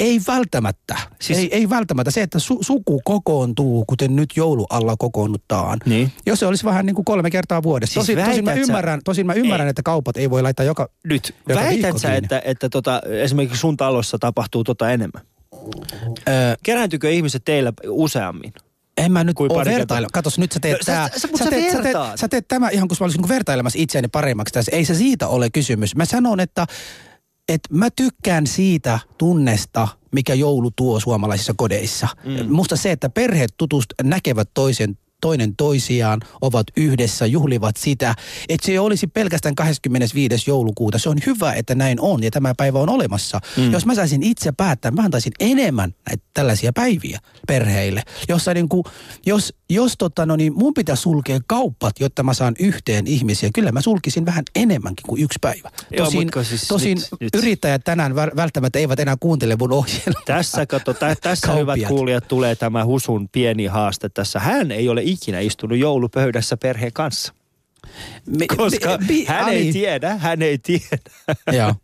[0.00, 0.96] Ei välttämättä.
[1.20, 1.38] Siis-.
[1.38, 2.10] Ei, ei välttämättä.
[2.10, 5.78] Se, että su- suku kokoontuu, kuten nyt joulu alla kokoonnutaan.
[5.86, 6.12] Niin.
[6.26, 7.92] Jos se olisi vähän niin kuin kolme kertaa vuodessa.
[7.92, 9.70] Siis tosin, tosin, mä väität sä- ymmärrän, tosin mä ymmärrän, Ei.
[9.70, 10.88] että kaupat ei voi laittaa joka...
[11.04, 15.22] Nyt, Joka väität sä, että, että tota, esimerkiksi sun talossa tapahtuu tota enemmän?
[16.28, 18.52] Öö, Kerääntykö ihmiset teillä useammin?
[18.96, 20.08] En mä nyt ole vertailla.
[20.12, 21.08] Katos, nyt sä teet No, sä- tää.
[21.16, 23.78] sä- mut sä teet, sä, teet, sä teet tämä ihan kuin mä olisin niinku vertailemassa
[23.78, 24.72] itseäni paremmaksi tässä.
[24.76, 25.96] Ei se siitä ole kysymys.
[25.96, 26.66] Mä sanon, että,
[27.48, 32.08] että mä tykkään siitä tunnesta, mikä joulu tuo suomalaisissa kodeissa.
[32.24, 32.52] Mm.
[32.54, 38.14] Musta se, että perheet tutust, näkevät toisen toinen toisiaan, ovat yhdessä, juhlivat sitä.
[38.48, 40.50] Että se ei olisi pelkästään 25.
[40.50, 40.98] joulukuuta.
[40.98, 43.40] Se on hyvä, että näin on ja tämä päivä on olemassa.
[43.56, 43.72] Mm.
[43.72, 48.02] Jos mä saisin itse päättää, mä antaisin enemmän näitä tällaisia päiviä perheille.
[48.28, 48.84] Jossa niin kuin,
[49.26, 53.72] jos, jos tota, no niin, mun pitää sulkea kauppat, jotta mä saan yhteen ihmisiä, kyllä
[53.72, 55.70] mä sulkisin vähän enemmänkin kuin yksi päivä.
[55.90, 59.72] Joo, Tosin, mutta siis tosin nyt- nyt- yrittäjät tänään vä- välttämättä eivät enää kuuntele mun
[59.72, 60.22] ohjelmaa.
[60.26, 61.76] Tässä, kato, tä, tässä Kauppiat.
[61.78, 64.38] hyvät kuulijat tulee tämä Husun pieni haaste tässä.
[64.40, 67.32] Hän ei ole ikinä istunut joulupöydässä perheen kanssa.
[68.26, 70.98] Mi- Koska mi- mi- hän ei Ali- tiedä, hän ei tiedä,
[71.58, 71.74] Joo.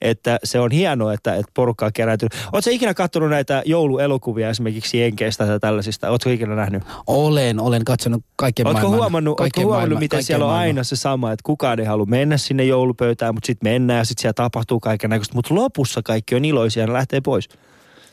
[0.00, 2.32] että se on hienoa, että, että porukka on kerääntynyt.
[2.52, 6.10] Oletko ikinä katsonut näitä jouluelokuvia esimerkiksi Jenkeistä tai tällaisista?
[6.10, 6.82] Oletko ikinä nähnyt?
[7.06, 8.98] Olen, olen katsonut kaiken Oletko maailman.
[8.98, 10.68] huomannut, ootko kaiken huomannut maailman- miten siellä on maailman.
[10.68, 14.20] aina se sama, että kukaan ei halua mennä sinne joulupöytään, mutta sitten mennään ja sitten
[14.22, 15.34] siellä tapahtuu kaiken näköistä.
[15.34, 17.48] Mutta lopussa kaikki on iloisia ja lähtee pois.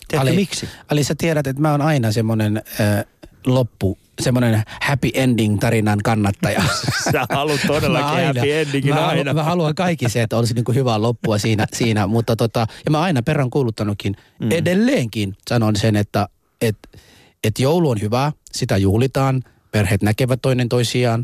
[0.07, 0.69] Tiedätkö Ali, miksi?
[0.91, 3.05] Ali, sä tiedät, että mä oon aina semmoinen äh,
[3.45, 6.63] loppu, semmoinen happy ending tarinan kannattaja.
[7.11, 9.19] Sä haluat todellakin aina- happy endingin mä, aina.
[9.19, 12.91] Haluan, mä haluan kaikki se, että olisi niinku hyvää loppua siinä, siinä mutta tota, ja
[12.91, 14.51] mä aina perään kuuluttanutkin, mm.
[14.51, 16.27] edelleenkin sanon sen, että
[16.61, 16.77] et,
[17.43, 21.23] et joulu on hyvä, sitä juhlitaan, perheet näkevät toinen toisiaan,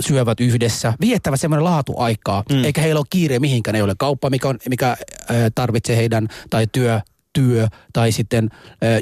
[0.00, 2.64] syövät yhdessä, viettävät semmoinen laatuaikaa, mm.
[2.64, 4.96] eikä heillä ole kiire mihinkään, ei ole kauppa, mikä, on, mikä
[5.54, 7.00] tarvitsee heidän, tai työ,
[7.32, 8.48] työ tai sitten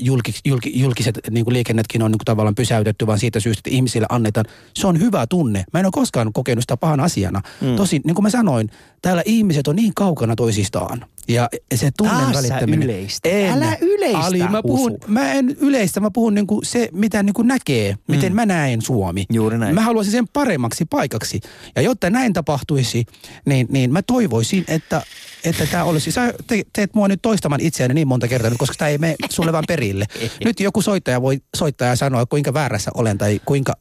[0.00, 3.70] julkis, julki, julkiset niin kuin liikennetkin on niin kuin tavallaan pysäytetty, vaan siitä syystä, että
[3.70, 4.46] ihmisille annetaan.
[4.74, 5.64] Se on hyvä tunne.
[5.72, 7.42] Mä en ole koskaan kokenut sitä pahan asiana.
[7.60, 7.76] Mm.
[7.76, 8.70] Tosin, niin kuin mä sanoin,
[9.02, 11.04] täällä ihmiset on niin kaukana toisistaan.
[11.28, 12.82] Ja se tunnen Taas välittäminen.
[12.82, 13.32] yleistät.
[13.32, 13.52] En.
[13.52, 17.94] Älä yleistä, Ali, mä puhun, mä en yleistä, mä puhun niinku se, mitä niinku näkee,
[18.08, 19.24] miten mä näen Suomi.
[19.32, 19.74] Juuri näin.
[19.74, 21.40] Mä haluaisin sen paremmaksi paikaksi.
[21.76, 23.04] Ja jotta näin tapahtuisi,
[23.46, 25.02] niin, niin mä toivoisin, että
[25.44, 28.88] että tämä olisi, sä te, teet mua nyt toistamaan itseäni niin monta kertaa, koska tämä
[28.88, 30.06] ei mene sulle vaan perille.
[30.44, 33.74] Nyt joku soittaja voi soittaa ja sanoa, kuinka väärässä olen tai kuinka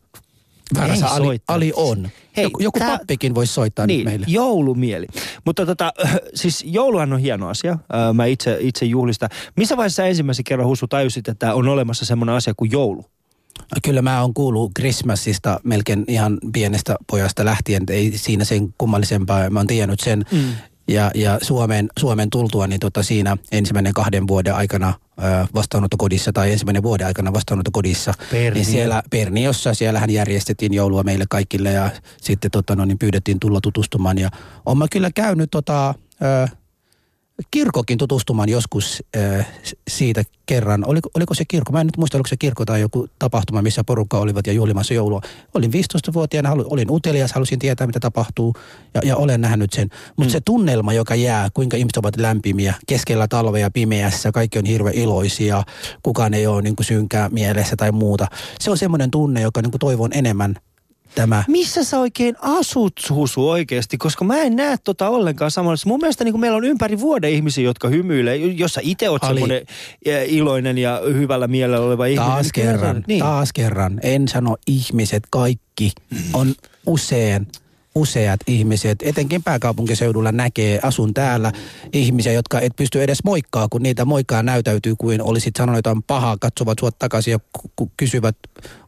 [0.76, 1.56] väärässä Ali, soittaa.
[1.56, 2.10] Ali on.
[2.38, 4.26] Hei, joku joku tää- pappikin voisi soittaa niin, nyt meille.
[4.30, 5.08] joulumieli.
[5.46, 5.94] Mutta tota,
[6.34, 7.78] siis jouluhan on hieno asia.
[8.14, 9.30] Mä itse, itse juhlistan.
[9.56, 13.06] Missä vaiheessa ensimmäisen kerran Husu tajusit, että on olemassa semmoinen asia kuin joulu?
[13.84, 19.50] Kyllä mä oon kuullut Christmasista melkein ihan pienestä pojasta lähtien, ei siinä sen kummallisempaa.
[19.50, 20.26] Mä oon tiennyt sen.
[20.32, 20.40] Mm.
[20.88, 24.94] Ja, ja Suomeen, Suomeen tultua, niin tota siinä ensimmäinen kahden vuoden aikana
[25.54, 28.14] vastaanottokodissa tai ensimmäinen vuoden aikana vastaanottokodissa.
[28.32, 28.54] Pernio.
[28.54, 31.90] Niin siellä Perniossa, siellähän järjestettiin joulua meille kaikille ja
[32.22, 34.18] sitten tota, no, niin pyydettiin tulla tutustumaan.
[34.18, 34.30] Ja
[34.78, 36.48] mä kyllä käynyt tota, ö,
[37.52, 39.48] kirkokin tutustumaan joskus äh,
[39.88, 40.84] siitä kerran.
[40.88, 41.72] Oliko, oliko se kirkko?
[41.72, 44.94] Mä en nyt muista, oliko se kirkko tai joku tapahtuma, missä porukka olivat ja juhlimassa
[44.94, 45.22] joulua.
[45.54, 48.54] Olin 15-vuotiaana, halu, olin utelias, halusin tietää, mitä tapahtuu
[48.94, 49.90] ja, ja olen nähnyt sen.
[50.18, 50.32] Mutta mm.
[50.32, 55.64] se tunnelma, joka jää, kuinka ihmiset ovat lämpimiä, keskellä talvea pimeässä, kaikki on hirveän iloisia,
[56.04, 58.28] kukaan ei ole niin kuin synkää mielessä tai muuta.
[58.60, 60.56] Se on semmoinen tunne, joka niin kuin toivon enemmän
[61.18, 61.44] tämä.
[61.48, 63.98] Missä sä oikein asut, Husu, oikeasti?
[63.98, 65.78] Koska mä en näe tota ollenkaan samalla.
[65.86, 68.36] Mun mielestä niin meillä on ympäri vuoden ihmisiä, jotka hymyilee.
[68.36, 69.62] Jos sä itse oot semmoinen
[70.06, 72.30] eh, iloinen ja hyvällä mielellä oleva ihminen.
[72.32, 73.20] Taas niin kerran, Niin.
[73.20, 74.00] taas kerran.
[74.04, 75.92] En sano ihmiset, kaikki
[76.34, 77.48] on usein
[77.98, 81.52] useat ihmiset, etenkin pääkaupunkiseudulla näkee, asun täällä,
[81.94, 86.38] ihmisiä, jotka et pysty edes moikkaa, kun niitä moikkaa näytäytyy kuin olisit sanonut jotain pahaa,
[86.42, 87.40] katsovat sua takaisin ja
[87.98, 88.38] kysyvät,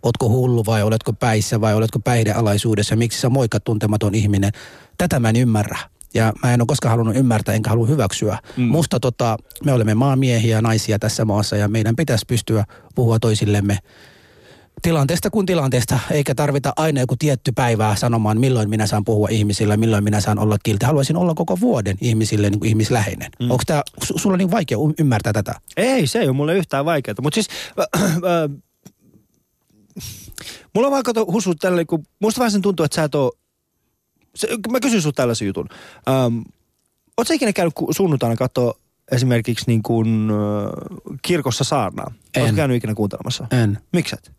[0.04, 4.52] ootko hullu vai oletko päissä vai oletko päihdealaisuudessa, miksi sä moikat tuntematon ihminen.
[4.98, 5.78] Tätä mä en ymmärrä.
[6.13, 8.38] Ja mä en ole koskaan halunnut ymmärtää, enkä halua hyväksyä.
[8.58, 8.63] Mm.
[8.63, 13.78] Musta tota, me olemme maamiehiä ja naisia tässä maassa ja meidän pitäisi pystyä puhua toisillemme
[14.82, 19.77] tilanteesta kuin tilanteesta, eikä tarvita aina joku tietty päivää sanomaan, milloin minä saan puhua ihmisille,
[19.77, 20.86] milloin minä saan olla kilti.
[20.86, 23.32] Haluaisin olla koko vuoden ihmisille niin kuin ihmisläheinen.
[23.39, 23.51] Mm.
[23.51, 25.53] Onko tämä su- sulla niin vaikea um- ymmärtää tätä?
[25.77, 27.15] Ei, se ei ole mulle yhtään vaikeaa.
[27.21, 27.47] Mutta siis,
[27.79, 28.21] äh, äh,
[30.75, 33.32] mulla on vaan kato Husu tälle, kun musta vähän sen tuntuu, että sä et oo,
[34.36, 35.69] se, mä kysyn sun tällaisen jutun.
[36.10, 36.39] Ähm,
[37.27, 38.73] sä ikinä käynyt sunnuntaina katsoa
[39.12, 42.12] esimerkiksi niin kuin, äh, kirkossa saarnaa?
[42.36, 42.41] En.
[42.41, 43.47] Ootko käynyt ikinä kuuntelemassa?
[43.51, 43.77] En.
[43.93, 44.38] Miksi et?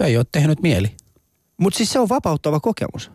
[0.00, 0.96] Ei ole tehnyt mieli.
[1.60, 3.10] Mutta siis se on vapauttava kokemus.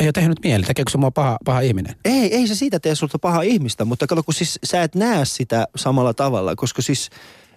[0.00, 0.64] Ei ole tehnyt mieli.
[0.64, 1.94] Tekeekö se mua paha, paha ihminen?
[2.04, 5.24] Ei, ei se siitä tee sulta paha ihmistä, mutta kato, kun siis sä et näe
[5.24, 7.10] sitä samalla tavalla, koska siis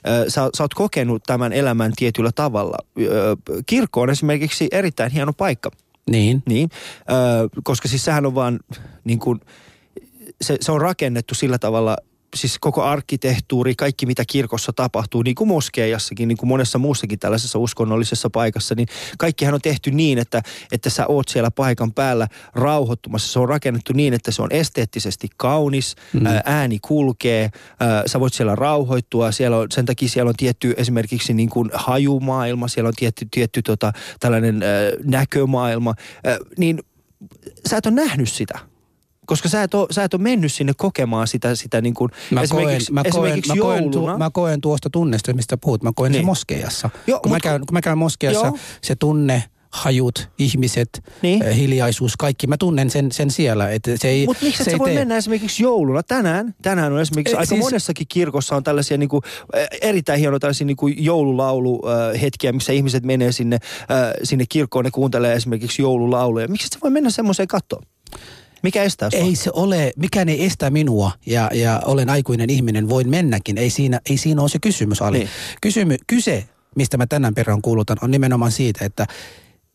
[0.07, 2.77] äh, sä, sä oot kokenut tämän elämän tietyllä tavalla.
[2.99, 3.05] Äh,
[3.65, 5.71] kirkko on esimerkiksi erittäin hieno paikka,
[6.09, 6.43] Niin.
[6.47, 8.59] niin, äh, koska siis sehän on vaan
[9.03, 9.39] niin kuin,
[10.41, 11.97] se, se on rakennettu sillä tavalla,
[12.35, 17.59] siis koko arkkitehtuuri, kaikki mitä kirkossa tapahtuu, niin kuin moskeijassakin, niin kuin monessa muussakin tällaisessa
[17.59, 18.87] uskonnollisessa paikassa, niin
[19.17, 23.33] kaikkihan on tehty niin, että, että sä oot siellä paikan päällä rauhoittumassa.
[23.33, 26.25] Se on rakennettu niin, että se on esteettisesti kaunis, mm.
[26.25, 30.73] ää, ääni kulkee, ää, sä voit siellä rauhoittua, siellä on, sen takia siellä on tietty
[30.77, 34.69] esimerkiksi niin kuin hajumaailma, siellä on tietty, tietty tota, tällainen ää,
[35.03, 36.79] näkömaailma, ää, niin
[37.69, 38.59] sä et ole nähnyt sitä.
[39.27, 42.35] Koska sä et, ole, sä et ole mennyt sinne kokemaan sitä, sitä niin kuin Mä
[42.35, 44.17] koen, esimerkiksi, mä, koen, esimerkiksi mä, koen, tu, jouluna.
[44.17, 45.83] mä koen tuosta tunnesta, mistä puhut.
[45.83, 46.17] Mä koen niin.
[46.17, 46.21] Niin.
[46.21, 46.89] sen moskeijassa.
[47.07, 48.57] Joo, kun, mä mut- käyn, kun mä käyn moskeijassa, Joo.
[48.81, 51.39] se tunne, hajut, ihmiset, Niin.
[51.39, 51.51] niin.
[51.51, 52.47] hiljaisuus, kaikki.
[52.47, 53.71] Mä tunnen sen, sen siellä.
[53.71, 54.97] Että se ei, Mutta miksi se voi tee.
[54.99, 56.03] mennä esimerkiksi jouluna?
[56.03, 59.21] Tänään, tänään on esimerkiksi Eh, aika siis- monessakin kirkossa on tällaisia niinku,
[59.53, 63.57] eh, erittäin hienoja tällaisia niinku joululauluhetkiä, missä ihmiset menee sinne,
[64.23, 66.47] sinne kirkkoon ja kuuntelee esimerkiksi joululauluja.
[66.47, 67.83] Miksi sä voi mennä semmoiseen kattoon?
[68.63, 69.19] Mikä estää sua?
[69.19, 73.57] Ei se ole, mikään ei estä minua ja, ja olen aikuinen ihminen, voin mennäkin.
[73.57, 75.17] Ei siinä, ei siinä ole se kysymys, Ali.
[75.17, 75.29] Niin.
[75.61, 79.07] Kysymy, kyse, mistä mä tänään perään kuulutan, on nimenomaan siitä, että,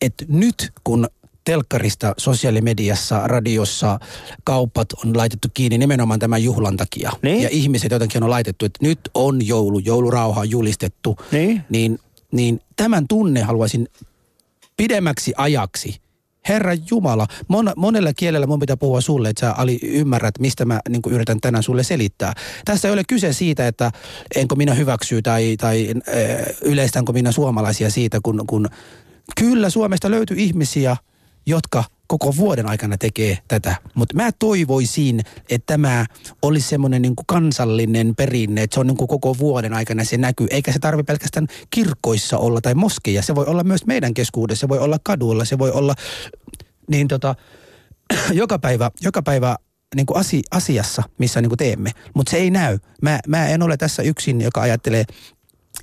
[0.01, 1.07] että nyt kun
[1.43, 3.99] telkkarista, sosiaalimediassa, radiossa
[4.43, 7.11] kaupat on laitettu kiinni nimenomaan tämän juhlan takia.
[7.21, 7.41] Niin.
[7.41, 11.17] Ja ihmiset jotenkin on laitettu, että nyt on joulu, joulurauha on julistettu.
[11.31, 11.63] Niin.
[11.69, 11.99] Niin,
[12.31, 13.87] niin tämän tunne haluaisin
[14.77, 16.02] pidemmäksi ajaksi.
[16.49, 20.79] Herra Jumala, mon, monella kielellä mun pitää puhua sulle, että sä Ali ymmärrät, mistä mä
[20.89, 22.33] niin yritän tänään sulle selittää.
[22.65, 23.91] Tässä ei ole kyse siitä, että
[24.35, 28.69] enkö minä hyväksy tai, tai äh, yleistänkö minä suomalaisia siitä, kun, kun
[29.39, 30.97] kyllä Suomesta löytyy ihmisiä,
[31.45, 31.83] jotka
[32.19, 33.75] koko vuoden aikana tekee tätä.
[33.95, 36.05] Mutta mä toivoisin, että tämä
[36.41, 40.47] olisi semmoinen niin kansallinen perinne, että se on niin kuin koko vuoden aikana se näkyy.
[40.49, 43.21] Eikä se tarvi pelkästään kirkkoissa olla tai moskeja.
[43.21, 45.95] Se voi olla myös meidän keskuudessa, se voi olla kaduilla, se voi olla
[46.87, 47.35] niin tota,
[48.41, 49.55] joka päivä, joka päivä
[49.95, 51.91] niin kuin asi, asiassa, missä niin kuin teemme.
[52.13, 52.79] Mutta se ei näy.
[53.01, 55.05] Mä, mä en ole tässä yksin, joka ajattelee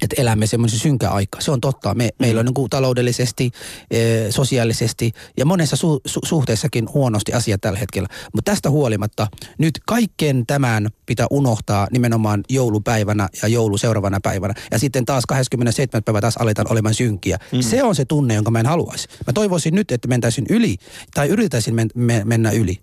[0.02, 1.40] että elämme semmoisen synkä aika.
[1.40, 1.94] Se on totta.
[1.94, 2.10] Me, mm.
[2.18, 3.50] Meillä on niin kuin taloudellisesti,
[3.90, 3.98] e,
[4.30, 8.08] sosiaalisesti ja monessa su, su, suhteessakin huonosti asiat tällä hetkellä.
[8.34, 9.26] Mutta tästä huolimatta
[9.58, 14.54] nyt kaiken tämän pitää unohtaa nimenomaan joulupäivänä ja joulu seuraavana päivänä.
[14.70, 16.02] Ja sitten taas 27.
[16.04, 17.38] päivä taas aletaan olemaan synkiä.
[17.52, 17.60] Mm.
[17.60, 19.08] Se on se tunne, jonka mä en haluaisi.
[19.26, 20.76] Mä toivoisin nyt, että mentäisin yli
[21.14, 22.80] tai yritäisin men, me, mennä yli.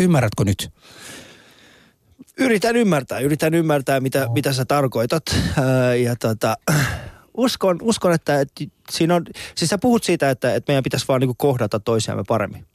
[0.00, 0.70] Ymmärrätkö nyt?
[2.40, 5.22] Yritän ymmärtää, yritän ymmärtää, mitä, mitä sä tarkoitat.
[5.58, 6.56] Ää, ja tota,
[7.36, 11.20] uskon, uskon että, että siinä on, siis sä puhut siitä, että, että meidän pitäisi vaan
[11.20, 12.66] niinku kohdata toisiamme paremmin.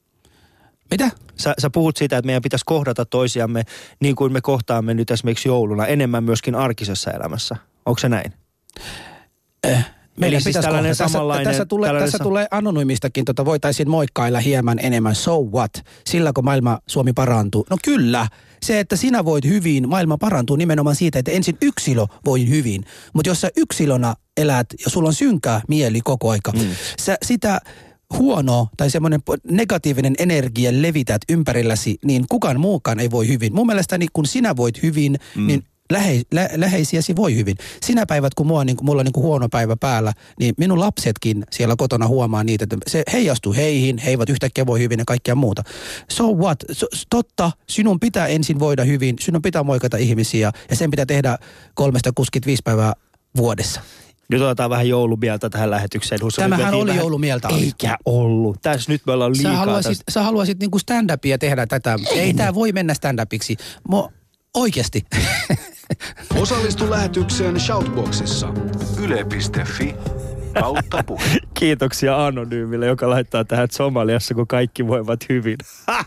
[0.92, 1.12] Mitä?
[1.36, 3.64] Sä, sä puhut siitä, että meidän pitäisi kohdata toisiamme
[4.00, 7.56] niin kuin me kohtaamme nyt esimerkiksi jouluna, enemmän myöskin arkisessa elämässä.
[7.86, 8.34] Onko se näin?
[10.18, 13.90] Meidän siis pitäisi tällainen kohdata- samanlainen- tässä, tässä, tulee, tällainen tässä tulee anonyymistakin, tota, voitaisiin
[13.90, 15.16] moikkailla hieman enemmän.
[15.16, 15.72] So what?
[16.06, 17.66] Sillä kun maailma Suomi parantuu.
[17.70, 18.28] No kyllä,
[18.66, 22.84] se, että sinä voit hyvin, maailma parantuu nimenomaan siitä, että ensin yksilö voi hyvin.
[23.14, 26.60] Mutta jos sä yksilönä elät ja sulla on synkää mieli koko aika, mm.
[27.02, 27.62] sä sitä
[28.18, 29.20] huono tai semmoinen
[29.50, 33.56] negatiivinen energia levität ympärilläsi, niin kukaan muukaan ei voi hyvin.
[33.56, 35.48] Mun mielestä niin kun sinä voit hyvin, mm.
[35.48, 37.56] niin lähe, lä, läheisiäsi voi hyvin.
[37.86, 41.44] Sinä päivät, kun, mua, niin mulla on niin kun huono päivä päällä, niin minun lapsetkin
[41.52, 45.36] siellä kotona huomaa niitä, että se heijastuu heihin, he eivät yhtäkkiä voi hyvin ja kaikkea
[45.36, 45.64] muuta.
[46.12, 46.58] So what?
[46.72, 51.38] So, totta, sinun pitää ensin voida hyvin, sinun pitää moikata ihmisiä ja sen pitää tehdä
[51.74, 52.94] 365 päivää
[53.38, 53.82] vuodessa.
[54.30, 56.22] Nyt otetaan vähän joulumieltä tähän lähetykseen.
[56.22, 56.42] Husu.
[56.42, 57.48] Tämähän oli vähän- joulumieltä.
[57.48, 58.62] Eikä ollut.
[58.62, 59.58] Tässä nyt me ollaan Sä liikaa.
[59.58, 60.12] haluaisit, tästä.
[60.12, 62.00] sä haluaisit niinku stand-upia tehdä tätä.
[62.12, 63.56] Ei tämä voi mennä stand-upiksi.
[63.88, 64.12] Mo,
[64.54, 65.06] oikeasti.
[66.42, 68.54] Osallistu lähetykseen Shoutboxissa.
[69.00, 69.96] Yle.fi
[70.60, 71.24] kautta puhe.
[71.60, 75.58] Kiitoksia Anonyymille, joka laittaa tähän että Somaliassa, kun kaikki voivat hyvin.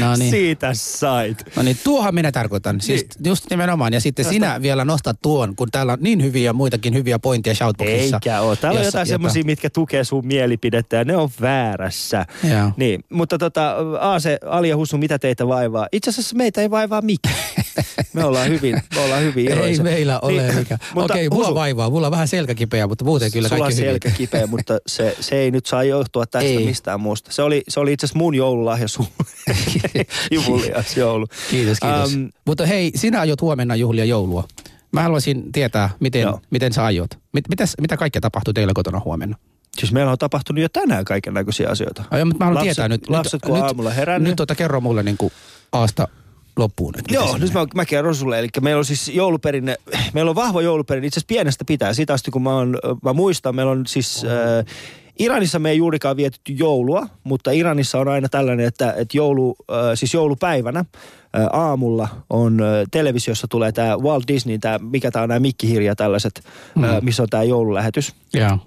[0.00, 0.30] No niin.
[0.30, 1.44] Siitä sait.
[1.56, 2.80] No niin, tuohan minä tarkoitan.
[2.80, 3.26] Siis Niin.
[3.30, 3.92] just nimenomaan.
[3.92, 8.16] Ja sitten sinä vielä nostat tuon, kun täällä on niin hyviä muitakin hyviä pointteja shoutboxissa.
[8.16, 8.56] Eikä ole.
[8.56, 12.26] Täällä on jotain semmoisia, mitkä tukee sun mielipidettä ja ne on väärässä.
[12.50, 12.70] Joo.
[12.76, 15.86] Niin, mutta tota, Aase, Ali ja Husu, mitä teitä vaivaa?
[15.92, 17.34] Itse asiassa meitä ei vaivaa mikään.
[18.12, 19.84] Me ollaan hyvin, me ollaan hyvin Ei iloisia.
[19.84, 20.78] meillä ole Niin, mikä.
[20.94, 21.90] mutta Okei, mulla Husu, vaivaa.
[21.90, 25.50] Mulla on vähän selkäkipeä, mutta muuten kyllä Sulla on selkä kipeä, mutta se, se ei
[25.50, 26.64] nyt saa johtua tästä Ei.
[26.66, 27.32] mistään muusta.
[27.32, 29.08] Se oli, se oli itse asiassa mun joululahja sulle.
[30.30, 31.26] Kivulias joulu.
[31.50, 32.14] Kiitos, kiitos.
[32.14, 34.44] Um, mutta hei, sinä aiot huomenna juhlia joulua.
[34.92, 36.40] Mä haluaisin tietää, miten, Joo.
[36.50, 37.10] miten sä aiot.
[37.32, 39.36] Mit, mitäs, mitä kaikkea tapahtuu teillä kotona huomenna?
[39.78, 42.04] Siis meillä on tapahtunut jo tänään kaiken näköisiä asioita.
[42.10, 43.08] Ai, mutta mä haluan Lapset- tietää nyt.
[43.08, 44.30] lapset, nyt, kun nyt, aamulla herännyt.
[44.30, 45.32] Nyt tota, kerro mulle niin kuin
[45.72, 46.08] aasta
[46.56, 46.94] loppuun.
[46.98, 48.38] Että Joo, nyt mä, mä kerron sulle.
[48.38, 49.76] Eli meillä on siis jouluperinne,
[50.12, 51.94] meillä on vahva jouluperinne, itse asiassa pienestä pitää.
[51.94, 54.24] Siitä asti kun mä, on, mä muistan, meillä on siis...
[54.24, 54.76] Äh,
[55.18, 59.76] Iranissa me ei juurikaan vietetty joulua, mutta Iranissa on aina tällainen, että, että joulu, äh,
[59.94, 65.28] siis joulupäivänä äh, aamulla on äh, televisiossa tulee tämä Walt Disney, tää, mikä tämä on
[65.28, 66.84] nämä mikkihirja tällaiset, mm.
[66.84, 68.58] äh, missä on tämä joululähetys Joo.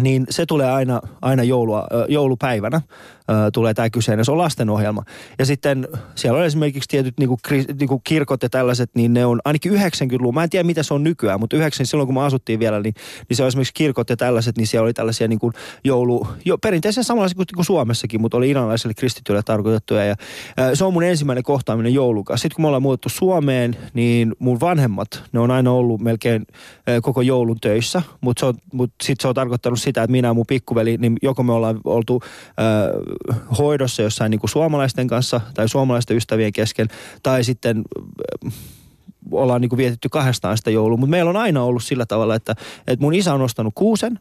[0.00, 2.80] niin se tulee aina, aina joulua, ö, joulupäivänä,
[3.52, 5.02] tulee tämä kyseinen, se on lastenohjelma.
[5.38, 9.40] Ja sitten siellä on esimerkiksi tietyt niinku, kri, niinku kirkot ja tällaiset, niin ne on
[9.44, 12.60] ainakin 90-luvun, mä en tiedä mitä se on nykyään, mutta 90 silloin kun me asuttiin
[12.60, 12.94] vielä, niin,
[13.28, 15.52] niin se on esimerkiksi kirkot ja tällaiset, niin siellä oli tällaisia niinku
[15.84, 20.04] joulu, jo, perinteisen samanlaisia kuin, kuin Suomessakin, mutta oli iranlaisille kristityille tarkoitettuja.
[20.04, 20.14] Ja,
[20.74, 22.38] se on mun ensimmäinen kohtaaminen joulukaan.
[22.38, 26.46] Sitten kun me ollaan muutettu Suomeen, niin mun vanhemmat, ne on aina ollut melkein
[27.02, 30.96] koko joulun töissä, mutta mut sit se on tarkoittanut sitä, että minä ja mun pikkuveli,
[30.96, 32.22] niin joko me ollaan oltu
[33.58, 36.88] hoidossa jossain niin kuin suomalaisten kanssa tai suomalaisten ystävien kesken,
[37.22, 37.82] tai sitten
[38.46, 38.50] ö,
[39.30, 40.96] ollaan niin kuin vietetty kahdestaan sitä joulua.
[40.96, 42.54] Mutta meillä on aina ollut sillä tavalla, että,
[42.86, 44.18] että mun isä on ostanut kuusen,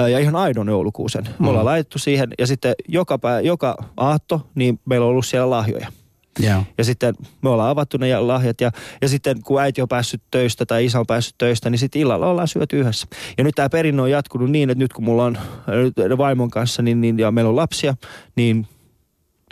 [0.00, 1.24] ö, ja ihan aidon joulukuusen.
[1.24, 1.46] Me Mm.
[1.48, 5.92] ollaan laitettu siihen ja sitten joka, pää, joka aatto, niin meillä on ollut siellä lahjoja.
[6.38, 6.62] Joo.
[6.78, 8.70] Ja sitten me ollaan avattu ne ja- lahjat ja,
[9.02, 12.26] ja sitten kun äiti on päässyt töistä tai isä on päässyt töistä, niin sitten illalla
[12.26, 13.06] ollaan syöty yhdessä.
[13.38, 16.82] Ja nyt tämä perinne on jatkunut niin, että nyt kun mulla on äh, vaimon kanssa
[16.82, 17.94] niin, niin, ja meillä on lapsia,
[18.36, 18.66] niin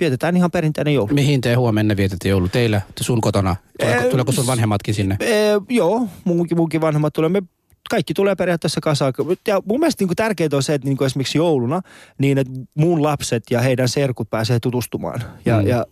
[0.00, 1.14] vietetään ihan perinteinen joulu.
[1.14, 2.48] Mihin te huomenna vietätte joulu?
[2.48, 3.56] Teillä, sun kotona?
[3.80, 5.16] Tuleeko, Eh, tuleeko sun vanhemmatkin sinne?
[5.20, 7.28] Ee, joo, munkin, munkin vanhemmat tulee.
[7.28, 7.42] Me
[7.90, 9.12] kaikki tulee periaatteessa kasaan.
[9.46, 11.80] Ja mun mielestä niin tärkeää on se, että niin esimerkiksi jouluna,
[12.18, 15.66] niin että mun lapset ja heidän serkut pääsee tutustumaan ja, Mm.
[15.66, 15.86] ja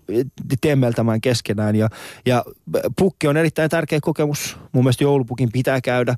[0.61, 1.77] temmeltämään keskenään.
[1.77, 1.89] Ja,
[2.27, 2.45] ja
[2.99, 4.57] pukki on erittäin tärkeä kokemus.
[4.73, 6.15] Mun mielestä joulupukin pitää käydä.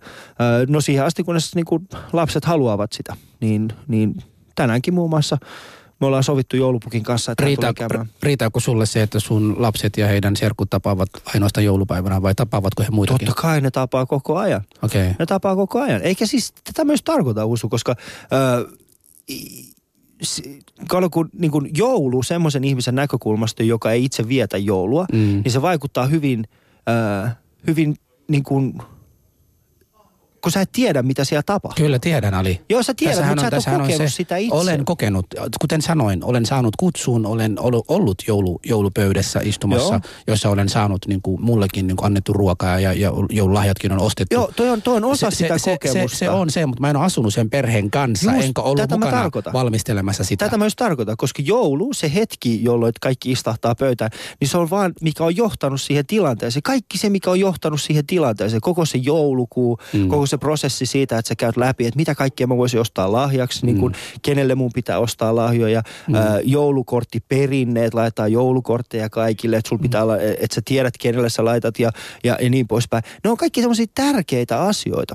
[0.68, 3.16] No siihen asti, kunnes niin kuin lapset haluavat sitä.
[3.40, 4.14] Niin, niin
[4.54, 5.38] tänäänkin muun muassa
[6.00, 8.08] me ollaan sovittu joulupukin kanssa, että tulee käymään.
[8.22, 12.88] riittääkö sulle se, että sun lapset ja heidän serkut tapaavat ainoastaan joulupäivänä vai tapaavatko he
[12.90, 13.26] muitakin?
[13.26, 14.62] Totta kai ne tapaa koko ajan.
[14.82, 15.10] Okei.
[15.18, 16.02] Ne tapaa koko ajan.
[16.02, 17.94] Eikä siis tätä myös tarkoita usu, koska
[18.32, 18.68] ö,
[19.30, 19.74] i-
[20.22, 25.18] si- kato, kun, niin kun joulu semmoisen ihmisen näkökulmasta, joka ei itse vietä joulua, Mm.
[25.18, 26.44] niin se vaikuttaa hyvin,
[27.24, 27.28] ö,
[27.66, 27.96] hyvin
[28.28, 28.74] niin kuin,
[30.46, 31.84] kun sä et tiedä, mitä siellä tapahtuu.
[31.84, 32.60] Kyllä tiedän, Ali.
[32.68, 34.54] Joo, sä tiedät, Tässähän mutta sä et ole kokenut sitä itse.
[34.54, 35.26] Olen kokenut,
[35.60, 37.56] kuten sanoin, olen saanut kutsuun, olen
[37.88, 40.00] ollut, joulu, joulupöydässä istumassa, Joo.
[40.26, 44.34] jossa olen saanut niin kuin, mullekin niin kuin, annettu ruokaa ja, ja joululahjatkin on ostettu.
[44.34, 46.16] Joo, toi on, toi on osa se, sitä se, kokemusta.
[46.16, 48.90] Se, se on se, mutta mä en ole asunut sen perheen kanssa, Just, enkä ollut
[48.90, 50.44] mukana valmistelemassa sitä.
[50.44, 54.70] Tätä mä just tarkoitan, koska joulu, se hetki, jolloin kaikki istahtaa pöytään, niin se on
[54.70, 56.62] vaan, mikä on johtanut siihen tilanteeseen.
[56.62, 60.08] Kaikki se, mikä on johtanut siihen tilanteeseen, koko se joulukuu, mm.
[60.08, 63.12] koko se se prosessi siitä, että sä käyt läpi, että mitä kaikkea mä voisin ostaa
[63.12, 63.66] lahjaksi, mm.
[63.66, 66.14] niin kuin kenelle mun pitää ostaa lahjoja, mm.
[66.14, 71.78] ää, joulukorttiperinneet, laittaa joulukortteja kaikille, että sulla pitää olla, että sä tiedät, kenelle sä laitat
[71.78, 71.90] ja,
[72.24, 73.02] ja, ja niin poispäin.
[73.24, 75.14] Ne on kaikki semmoisia tärkeitä asioita.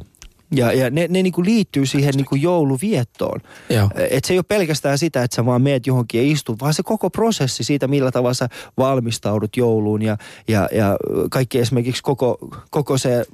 [0.56, 3.40] Ja, ja ne, ne niinku liittyy siihen niinku jouluviettoon.
[4.10, 6.84] Et se ei ole pelkästään sitä, että sä vaan meet johonkin ja istut, vaan se
[6.84, 10.02] koko prosessi siitä, millä tavalla sä valmistaudut jouluun.
[10.02, 10.98] Ja, ja, ja
[11.32, 12.38] kaikki esimerkiksi koko,
[12.70, 13.26] koko se,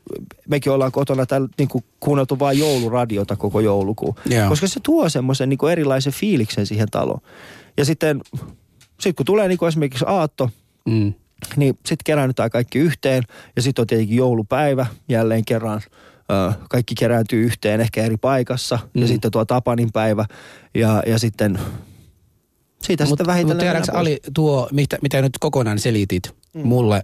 [0.49, 4.15] mekin ollaan kotona täällä niinku kuunneltu vain jouluradiota koko joulukuun.
[4.25, 4.49] Joo.
[4.49, 7.21] Koska se tuo semmoisen niinku erilaisen fiiliksen siihen taloon.
[7.77, 8.21] Ja sitten
[8.99, 10.49] sit kun tulee niinku esimerkiksi aatto,
[10.85, 11.13] Mm.
[11.55, 13.23] niin sitten keräännytään kaikki yhteen
[13.55, 15.81] ja sitten on tietenkin joulupäivä jälleen kerran.
[16.69, 19.01] Kaikki kerääntyy yhteen ehkä eri paikassa mm.
[19.01, 20.25] ja sitten tuo Tapanin päivä
[20.75, 21.59] ja, ja sitten
[22.83, 23.75] siitä Mutta sitten vähitellen.
[23.75, 23.89] mut pois.
[23.89, 26.67] Ali, tuo, mitä, mitä nyt kokonaan selitit mm.
[26.67, 27.03] mulle,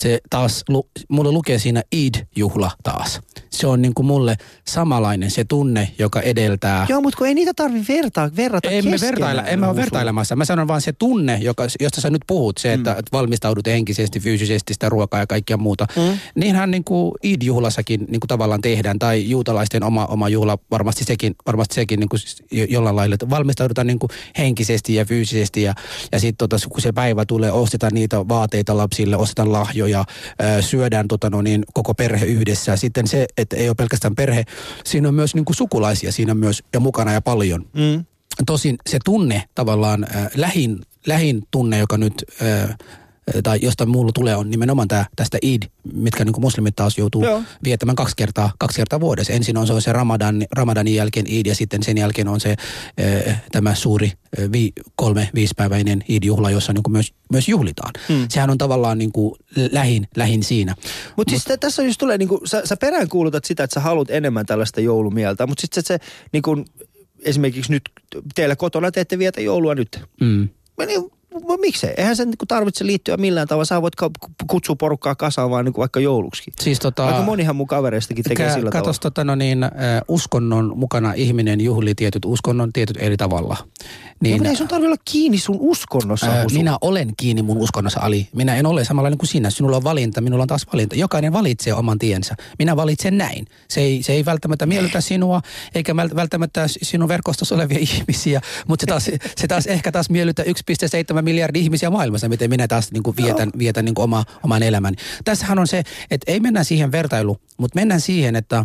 [0.00, 3.20] se taas, lu, mulle lukee siinä Eid-juhla taas.
[3.50, 4.36] Se on niin kuin mulle
[4.68, 9.14] samanlainen se tunne, joka edeltää Joo, mutta kun ei niitä tarvi vertaa, verrata emme keskenään,
[9.14, 10.36] vertailla, emme ole vertailemassa.
[10.36, 13.02] Mä sanon vaan se tunne, joka, josta sä nyt puhut, se, että, mm.
[13.12, 15.86] valmistaudut henkisesti, fyysisesti sitä ruokaa ja kaikkea muuta.
[15.96, 16.18] Mm.
[16.34, 21.34] Niinhän niin kuin Eid-juhlassakin niin kuin tavallaan tehdään, tai juutalaisten oma, oma juhla, varmasti sekin,
[21.46, 22.20] varmasti sekin niin kuin
[22.52, 25.74] jo- jollain lailla, että valmistaudutaan niin kuin henkisesti ja fyysisesti, ja,
[26.12, 31.08] ja sitten tota, kun se päivä tulee, ostetaan niitä vaateita lapsille, ostetaan lahjoja, ää, syödään
[31.08, 32.76] tota, no niin, koko perhe yhdessä.
[32.76, 34.44] Sitten se, että ei ole pelkästään perhe,
[34.84, 37.66] siinä on myös niin kuin sukulaisia siinä myös ja mukana ja paljon.
[37.74, 38.04] Mm.
[38.46, 42.76] Tosin se tunne tavallaan, äh, lähin, lähin tunne, joka nyt, äh,
[43.42, 45.62] tai josta mulla tulee, on nimenomaan tää, tästä Eid,
[45.92, 47.42] mitkä niin muslimit taas joutuu Joo.
[47.64, 49.32] Viettämään kaksi kertaa, kaksi kertaa vuodessa.
[49.32, 52.56] Ensin on se, on se Ramadan, Ramadanin jälkeen Eid ja sitten sen jälkeen on se
[53.28, 57.90] äh, tämä suuri äh, vi, kolme, viisipäiväinen Eid-juhla, jossa niin kuin myös, myös juhlitaan.
[58.08, 58.26] Hmm.
[58.28, 59.34] Sehän on tavallaan niin kuin
[59.72, 60.74] lähin, lähin siinä.
[61.16, 64.46] Mutta siis Mut, tässä just tulee, niinku, sä, sä peräänkuulutat sitä, että sä haluat enemmän
[64.46, 65.98] tällaista joulumieltä, mutta sitten se, se
[66.32, 66.64] niinku,
[67.22, 67.82] esimerkiksi nyt
[68.34, 70.00] teillä kotona te ette vietä joulua nyt.
[70.20, 70.48] Mm.
[70.86, 71.10] Niin,
[71.60, 71.94] miksei?
[71.96, 73.64] Eihän sen niinku tarvitse liittyä millään tavalla.
[73.64, 73.94] Sä voit
[74.50, 76.54] kutsua porukkaa kasaan vaan niinku vaikka jouluksikin.
[76.60, 79.10] Siis tota, Aika monihan mun kavereistakin tekee Kä- sillä katos, tavalla.
[79.10, 79.70] tota, no niin, äh,
[80.08, 83.56] uskonnon mukana ihminen juhlii tietyt uskonnon tietyt eri tavalla.
[84.20, 86.26] Niin, no, ei sun tarvitse olla kiinni sun uskonnossa.
[86.26, 86.56] Ää, Husu.
[86.58, 88.28] minä olen kiinni mun uskonnossa, Ali.
[88.34, 89.50] Minä en ole samanlainen kuin sinä.
[89.50, 90.96] Sinulla on valinta, minulla on taas valinta.
[90.96, 92.34] Jokainen valitsee oman tiensä.
[92.58, 93.46] Minä valitsen näin.
[93.68, 95.40] Se ei, se ei välttämättä miellytä sinua,
[95.74, 99.04] eikä vält- välttämättä sinun verkostossa olevia ihmisiä, mutta se taas,
[99.36, 103.50] se taas ehkä taas miellyttää 1,7 miljardia ihmisiä maailmassa, miten minä taas niin kuin vietän,
[103.58, 104.96] vietän niin kuin oma, oman elämäni.
[105.24, 108.64] Tässähän on se, että ei mennä siihen vertailuun, mutta mennään siihen, että,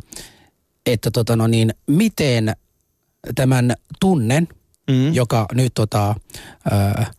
[0.86, 2.56] että tota no niin, miten
[3.36, 4.48] tämän tunnen,
[4.92, 5.14] mm.
[5.14, 6.16] joka nyt tota,
[6.72, 7.12] ää,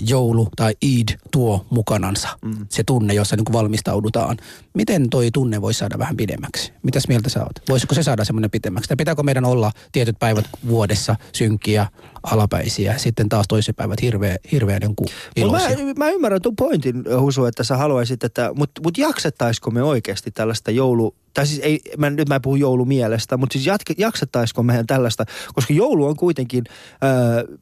[0.00, 2.28] joulu tai Eid tuo mukanansa.
[2.44, 2.66] Mm.
[2.68, 4.36] Se tunne, jossa niin kuin valmistaudutaan.
[4.74, 6.72] Miten toi tunne voisi saada vähän pidemmäksi?
[6.82, 7.68] Mitäs mieltä sä oot?
[7.68, 8.88] Voisiko se saada semmoinen pidemmäksi?
[8.88, 11.86] Tai pitääkö meidän olla tietyt päivät vuodessa synkkiä,
[12.22, 15.94] alapäisiä, sitten taas toiset päivät hirveä, hirveän niin kuin Mut mä, iloisia?
[15.96, 20.70] mä ymmärrän tuon pointin, Husu, että sä haluaisit, että, mutta mut jaksettaisiko me oikeasti tällaista
[20.70, 24.86] joulu, tai siis ei, mä, nyt mä en puhu joulumielestä, mutta siis jatke, jaksettaisiko meidän
[24.86, 25.24] tällaista,
[25.54, 26.64] koska joulu on kuitenkin,
[27.04, 27.58] äh,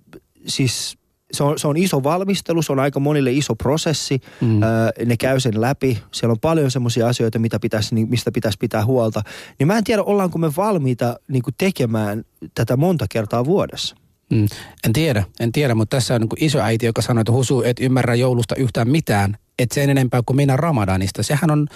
[0.47, 0.99] siis
[1.33, 4.62] se on, se on iso valmistelu, se on aika monille iso prosessi, mm.
[4.62, 4.68] äh,
[5.07, 8.85] ne käy sen läpi, siellä on paljon semmoisia asioita, mitä pitäisi, niin, mistä pitäisi pitää
[8.85, 9.22] huolta,
[9.59, 12.24] niin mä en tiedä, ollaanko me valmiita niin kuin tekemään
[12.55, 13.97] tätä monta kertaa vuodessa.
[14.30, 14.47] Mm.
[14.87, 17.80] En tiedä, en tiedä, mutta tässä on niin kuin isoäiti, joka sanoi, että Husu, et
[17.80, 21.22] ymmärrä joulusta yhtään mitään, et sen enempää kuin minä Ramadanista.
[21.22, 21.66] Sehän on,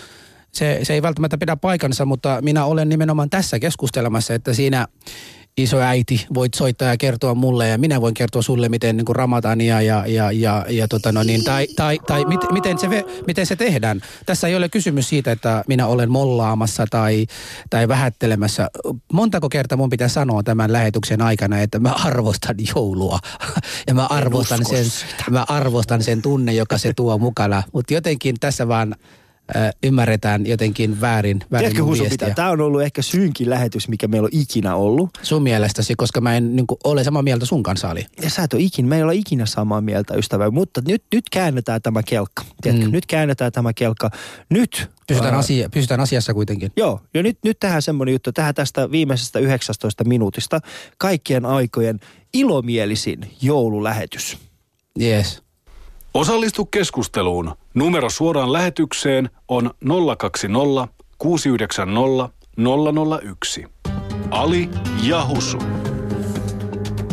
[0.53, 4.87] se, se ei välttämättä pidä paikansa, mutta minä olen nimenomaan tässä keskustelemassa, että siinä
[5.57, 9.81] isoäiti voit soittaa ja kertoa mulle ja minä voin kertoa sulle, miten niin kuin Ramadania
[9.81, 12.89] ja, ja, ja, ja tota no niin, tai, tai, tai mit, miten, se,
[13.27, 14.01] miten se tehdään.
[14.27, 17.27] Tässä ei ole kysymys siitä, että minä olen mollaamassa tai,
[17.71, 18.71] tai vähättelemässä.
[19.13, 23.19] Montako kertaa mun pitää sanoa tämän lähetyksen aikana, että mä arvostan joulua
[23.87, 24.87] ja mä arvostan, sen,
[25.31, 27.63] mä arvostan sen tunne, joka se tuo mukana.
[27.73, 28.97] Mutta jotenkin tässä vaan
[29.57, 32.28] äh, ymmärretään jotenkin väärin, väärin Tiedätkö mun viestiä.
[32.28, 32.34] mitä?
[32.34, 35.11] Tämä on ollut ehkä synkin lähetys, mikä meillä on ikinä ollut.
[35.22, 38.07] Sun mielestäsi, koska mä en niin kuin, ole samaa mieltä sun kanssa, Ali.
[38.22, 41.24] Ja sä et ole ikinä, me ei olla ikinä samaa mieltä ystävä, mutta nyt, nyt
[41.30, 42.42] käännetään tämä kelkka.
[42.62, 42.92] Tiedätkö, Mm.
[42.92, 44.11] nyt käännetään tämä kelkka.
[44.51, 44.90] Nyt.
[45.09, 46.72] Pysytään, ää, asia, pysytään asiassa kuitenkin.
[46.76, 50.61] Joo, ja nyt, nyt tähän semmoinen juttu, tähän tästä viimeisestä 19 minuutista
[50.99, 52.01] kaikkien aikojen
[52.34, 54.36] ilomielisin joululähetys.
[55.01, 55.42] Yes.
[56.17, 57.53] Osallistu keskusteluun.
[57.75, 59.71] Numero suoraan lähetykseen on
[60.19, 60.89] 020
[61.19, 62.29] 690
[63.31, 63.64] 001.
[64.31, 64.69] Ali
[65.03, 65.59] Jahusu.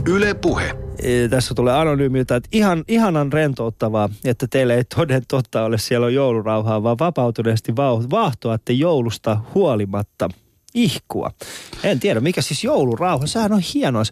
[0.08, 0.76] Yle Puhe.
[1.04, 6.10] E, tässä tulee anonyymiltä, että ihan, ihanan rentouttavaa, että teille ei toden totta ole siellä
[6.10, 7.76] joulurauhaa, vaan vapautuneesti
[8.12, 10.30] vaahtoatte joulusta huolimatta.
[10.74, 11.32] Ihkua.
[11.84, 14.04] En tiedä, mikä siis joulurauha, sehän on hienoa.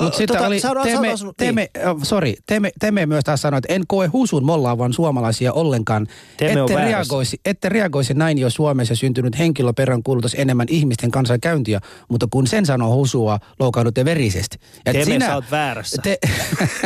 [0.00, 3.42] Mutta sitten tota, oli, oot- sä oot Teme, Teme, äh, sorry, Teme, Teme myös taas
[3.42, 6.06] sanoi, että en koe husun mollaavan suomalaisia ollenkaan.
[6.36, 11.80] Teme ette, reagoisi, ette reagoisi näin, jos Suomessa syntynyt henkilö perään kuulutus enemmän ihmisten kanssakäyntiä,
[12.08, 14.58] mutta kun sen sanoo husua, loukaudutte verisesti.
[14.86, 16.02] Ja Teme, sä oot väärässä.
[16.02, 16.18] Te,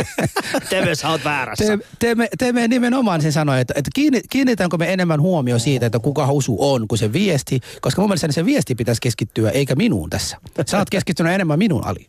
[0.71, 1.65] Teme, sä oot väärässä.
[1.65, 5.99] te, Teme, Teme nimenomaan sen sanoi, että, että kiinni- kiinnitänkö me enemmän huomio siitä, että
[5.99, 10.11] kuka husu on, kuin se viesti, koska mun mielestä se viesti pitäisi keskittyä, eikä minuun
[10.11, 10.37] tässä.
[10.67, 12.07] Sä oot keskittynyt enemmän minun, Ali.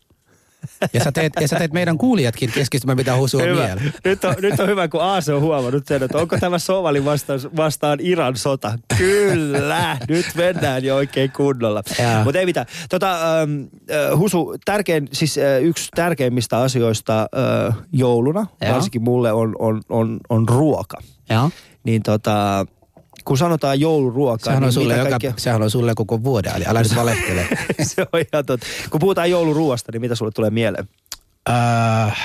[0.92, 3.66] Ja sä teet, ja sä teet meidän kuulijatkin keskittymään, mitä husu on Hyvä.
[3.66, 3.80] vielä.
[4.04, 7.40] Nyt on, nyt on hyvä, kun Aase on huomannut sen, että onko tämä Somali vastaan,
[7.56, 8.78] vastaan Iran sota.
[8.98, 11.82] Kyllä, nyt mennään jo oikein kunnolla.
[11.98, 12.24] Jaa.
[12.24, 12.66] Mutta ei mitään.
[12.88, 18.74] Tota, ähm, äh, Husu, tärkein, siis äh, yksi tärkeimmistä asioista äh, jouluna, Jaa.
[18.74, 20.96] varsinkin mulle, on, on, on, on ruoka.
[21.30, 21.50] Joo.
[21.84, 22.66] Niin tota,
[23.24, 25.32] kun sanotaan jouluruokaa, Sehän on, niin sulle mitä joka, kaikkea...
[25.36, 27.48] sehän on sulle koko vuoden, eli älä nyt valehtele.
[27.82, 28.66] se on ihan totta.
[28.90, 30.88] Kun puhutaan jouluruoasta, niin mitä sulle tulee mieleen?
[31.50, 32.18] äh,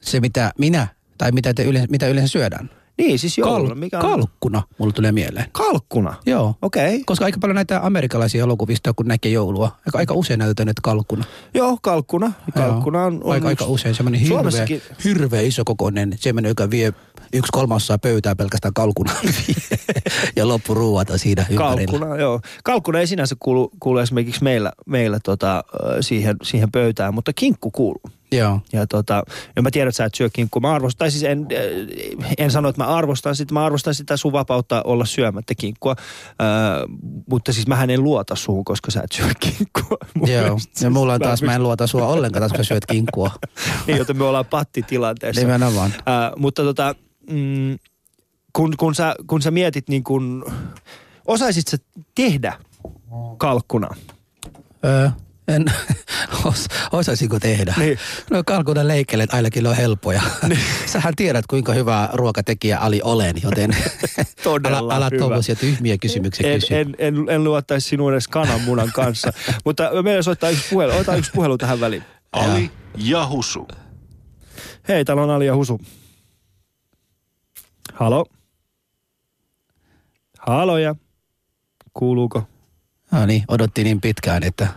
[0.00, 0.86] se mitä minä,
[1.18, 2.70] tai mitä, te yleensä, mitä yleensä syödään.
[2.98, 3.68] Niin, siis jouluna.
[3.74, 4.02] Kal- mikä on?
[4.10, 5.46] Kalkkuna, mulle tulee mieleen.
[5.52, 6.14] Kalkkuna.
[6.26, 6.54] Joo.
[6.62, 6.86] Okei.
[6.94, 7.00] Okay.
[7.06, 11.24] Koska aika paljon näitä amerikkalaisia elokuvista, kun näkee joulua, aika, aika usein näytetään nyt kalkkuna.
[11.54, 12.32] Joo, kalkkuna.
[12.54, 16.92] Kalkkuna on, on aika, aika usein semmoinen hirveä, Suomessakin- hirveä iso kokoinen, semmoinen, joka vie
[17.32, 19.12] yksi kolmasosaa pöytää pelkästään kalkuna.
[20.36, 21.76] ja loppuruuat on siinä ympärillä.
[21.76, 22.40] Kalkkuna, joo.
[22.64, 27.70] Kalkkuna ei sinänsä kuulu, kuulu esimerkiksi meillä, meillä tota, ö, siihen, siihen pöytään, mutta kinkku
[27.70, 28.02] kuuluu.
[28.32, 28.60] Joo.
[28.72, 29.22] Ja tota,
[29.56, 30.60] ja mä tiedän, että sä et syö kinkkua.
[30.60, 31.46] Mä arvostan, tai siis en,
[32.38, 35.94] en sano, että mä arvostan sitä, mä arvostan sitä sun vapautta olla syömättä kinkkua.
[35.98, 36.46] Äh,
[37.30, 39.98] mutta siis mähän en luota suun, koska sä et syö kinkkua.
[40.14, 40.42] Mun Joo.
[40.42, 42.86] mielestä Ja siis mulla on taas, mä en luota sua ollenkaan, taas kun sä syöt
[42.86, 43.30] kinkkua.
[43.86, 45.40] niin, joten me ollaan pattitilanteessa.
[45.40, 45.94] Nimenomaan.
[45.96, 46.94] Äh, mutta tota,
[47.30, 47.78] mm,
[48.52, 50.44] kun, kun, sä, kun sä mietit niin kun,
[51.26, 51.76] osaisit sä
[52.14, 52.52] tehdä
[53.38, 53.88] kalkkuna?
[54.84, 55.10] Öö,
[55.48, 55.64] en
[56.44, 57.74] os, osaisinko tehdä.
[57.76, 57.98] Niin.
[58.30, 60.22] No kalkunan leikkeleet ainakin on helppoja.
[60.48, 60.60] Niin.
[60.92, 63.70] Sähän tiedät, kuinka hyvä ruokatekijä Ali olen, joten
[64.44, 66.78] Todella ala, ala tuommoisia tyhmiä kysymyksiä En, kysyä.
[66.78, 69.32] en, en, en luottaisi sinun edes kananmunan kanssa.
[69.64, 70.92] Mutta meidän soittaa yksi puhelu.
[70.92, 72.02] Ota yksi puhelu tähän väliin.
[72.32, 73.68] Ali ja Husu.
[74.88, 75.80] Hei, täällä on Ali ja Husu.
[78.00, 78.24] Halo?
[80.38, 80.94] Haloja?
[81.94, 82.42] Kuuluuko?
[83.10, 84.68] No niin, odotti niin pitkään, että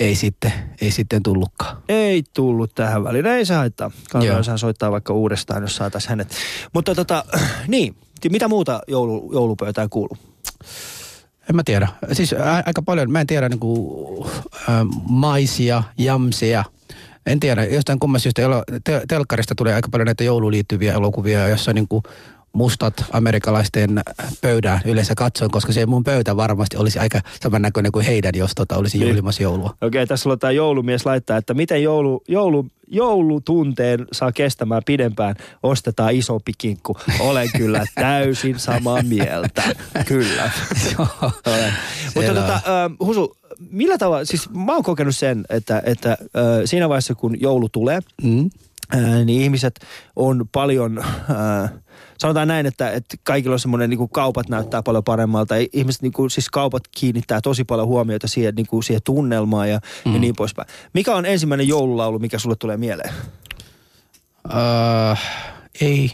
[0.00, 1.82] ei sitten, ei sitten tullutkaan.
[1.88, 3.26] Ei tullut tähän väliin.
[3.26, 3.90] Ei se haittaa.
[4.42, 6.34] Saa soittaa vaikka uudestaan, jos saataisiin hänet.
[6.72, 7.24] Mutta tota,
[7.68, 7.96] niin.
[8.30, 10.16] Mitä muuta joulu, joulupöytään kuuluu?
[11.50, 11.88] En mä tiedä.
[12.12, 14.26] Siis ä, aika paljon, mä en tiedä niinku,
[14.68, 14.72] ä,
[15.08, 16.64] maisia, jamseja.
[17.26, 21.48] En tiedä, jostain kumman syystä elo- te- telkkarista tulee aika paljon näitä jouluun liittyviä elokuvia,
[21.48, 22.02] jossa niinku
[22.54, 24.00] mustat amerikkalaisten
[24.40, 28.76] pöydää yleensä katsoin, koska se mun pöytä varmasti olisi aika samannäköinen kuin heidän, jos tota
[28.76, 29.08] olisi Niin.
[29.08, 29.74] juhlimassa joulua.
[29.80, 36.14] Okei, tässä on tämä joulumies laittaa, että miten joulu, joulu, joulutunteen saa kestämään pidempään, ostetaan
[36.14, 36.96] isompi kinkku.
[37.20, 39.62] Olen kyllä täysin samaa mieltä.
[40.06, 40.50] Kyllä.
[42.14, 42.62] Mutta tota, äh,
[43.00, 43.36] Husu,
[43.70, 46.16] millä tavalla, siis mä oon kokenut sen, että, että äh,
[46.64, 48.50] siinä vaiheessa kun joulu tulee, Mm.
[49.24, 49.74] Niin ihmiset
[50.16, 50.98] on paljon,
[51.34, 51.68] ää,
[52.18, 55.54] sanotaan näin, että, että kaikilla on semmoinen, niin kuin kaupat näyttää paljon paremmalta.
[55.72, 59.80] Ihmiset, niin kuin, siis kaupat kiinnittää tosi paljon huomiota siihen, niin kuin siihen tunnelmaan ja,
[60.04, 60.14] mm.
[60.14, 60.68] ja niin poispäin.
[60.92, 63.14] Mikä on ensimmäinen joululaulu, mikä sulle tulee mieleen?
[64.54, 65.14] Öö,
[65.80, 66.10] ei,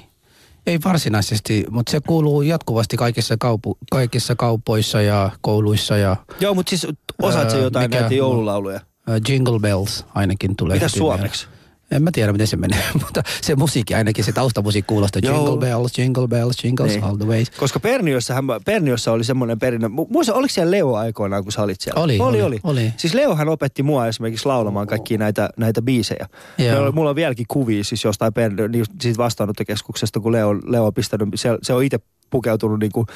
[0.66, 6.70] ei varsinaisesti, mutta se kuuluu jatkuvasti kaikissa, kaupu, kaikissa kaupoissa ja kouluissa ja Joo, mutta
[6.70, 6.86] siis
[7.22, 8.80] osaat sä Öö, jotain mikä- näitä joululauluja?
[9.09, 10.76] ä, Jingle Bells ainakin tulee.
[10.76, 11.46] Mitä suomeksi?
[11.46, 11.59] mieleen.
[11.91, 15.36] En mä tiedä, miten se menee, mutta se musiikki ainakin, se taustamusiikki kuulostaa Joo.
[15.36, 17.05] Jingle Bells, Jingle Bells, Jingles Niin.
[17.05, 17.45] all the way.
[17.59, 19.88] Koska Perniössähän, Perniössä oli semmoinen perinne.
[19.88, 22.03] Mu- Muista, oliko siellä Leo aikoinaan, kun sä olit siellä?
[22.03, 22.43] Oli, oli.
[22.43, 22.93] oli, oli.
[22.97, 26.28] Siis Leohan opetti mua esimerkiksi laulamaan kaikkia näitä, näitä biisejä.
[26.59, 26.93] Joo.
[26.93, 31.28] Mulla on vieläkin kuvia siis jostain Perniö, niin siitä vastaanottokeskuksesta, kun Leo, Leo on pistänyt,
[31.34, 31.99] se, se on itse
[32.31, 33.07] pukeutunut niin kuin,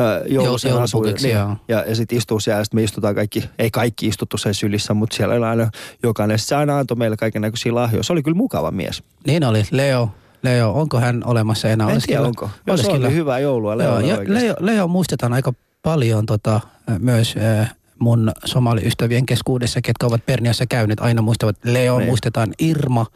[0.00, 1.04] äh, joulusen Joulu- asuun.
[1.04, 1.56] joulupukeksi, joo.
[1.68, 4.94] ja, ja sitten istuu siellä, ja sitten me istutaan kaikki, ei kaikki istuttu sen sylissä,
[4.94, 5.70] mutta siellä oli aina
[6.02, 6.38] jokainen.
[6.38, 8.02] Sitten se aina antoi meille kaiken näköisiä lahjoja.
[8.02, 9.02] Se oli kyllä mukava mies.
[9.26, 10.08] Niin oli, Leo.
[10.42, 11.90] Leo, onko hän olemassa enää?
[11.90, 12.50] en tiedä onko.
[12.66, 14.34] Jos olisi oli, niin hyvää joulua ja oikeasti.
[14.34, 15.52] Leo, Leo muistetaan aika
[15.82, 16.60] paljon tota,
[16.98, 22.08] myös äh, mun somaliystävien keskuudessa, ketkä ovat Perniössä käyneet, aina muistavat Leo, Niin.
[22.08, 23.06] muistetaan Irma.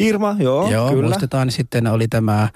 [0.00, 1.02] Irma, joo, Joo, kyllä.
[1.08, 1.50] muistetaan.
[1.50, 2.48] Sitten oli tämä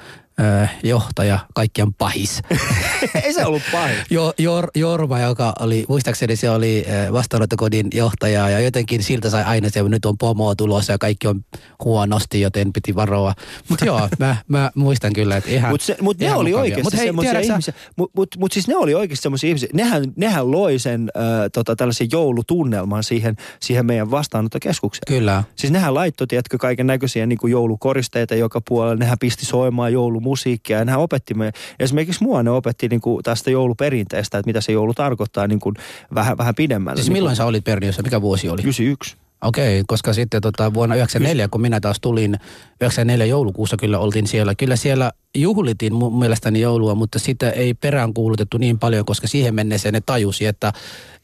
[0.83, 2.43] johtaja, kaikkien pahis.
[3.25, 3.97] Ei se ollut pahin.
[4.11, 9.69] Jo, Jor, Jorma, joka oli, muistaakseni se oli vastaanottokodin johtaja ja jotenkin siltä sai aina
[9.69, 11.45] se, nyt on pomo tulossa ja kaikki on
[11.85, 13.35] huonosti, joten piti varoa.
[13.69, 17.07] Mutta joo, mä, mä, muistan kyllä, että ihan Mutta mut ne oli oikeasti Mut hei,
[17.07, 17.75] semmoisia tiedätkö sä- ihmisiä.
[17.97, 19.69] Mutta mut, mut siis ne oli oikeasti semmoisia ihmisiä.
[19.73, 21.23] Nehän, nehän loi sen äh,
[21.53, 25.03] tota, tällaisen joulutunnelman siihen, siihen meidän vastaanottokeskukseen.
[25.07, 25.45] Kyllä.
[25.57, 28.97] Siis nehän laittoi, tiedätkö, kaiken näköisiä niin joulukoristeita joka puolella.
[28.97, 29.93] Nehän pisti soimaan
[30.27, 31.53] joulumusiikkia ja nehän opetti me.
[31.79, 35.75] Esimerkiksi mua ne opetti niin kuin tästä jouluperinteestä, että mitä se joulu tarkoittaa niin kuin
[36.15, 36.97] vähän, vähän pidemmälle.
[36.97, 38.03] Siis niin milloin sä olit Perniössä?
[38.03, 38.63] Mikä vuosi oli?
[38.63, 39.17] 91.
[39.43, 42.37] Okei, koska sitten tota, vuonna 94, kun minä taas tulin,
[42.81, 44.55] 94 joulukuussa kyllä oltiin siellä.
[44.55, 49.93] Kyllä siellä juhlitin mun mielestäni joulua, mutta sitä ei peräänkuulutettu niin paljon, koska siihen mennessä
[49.93, 50.73] ne tajusi, että,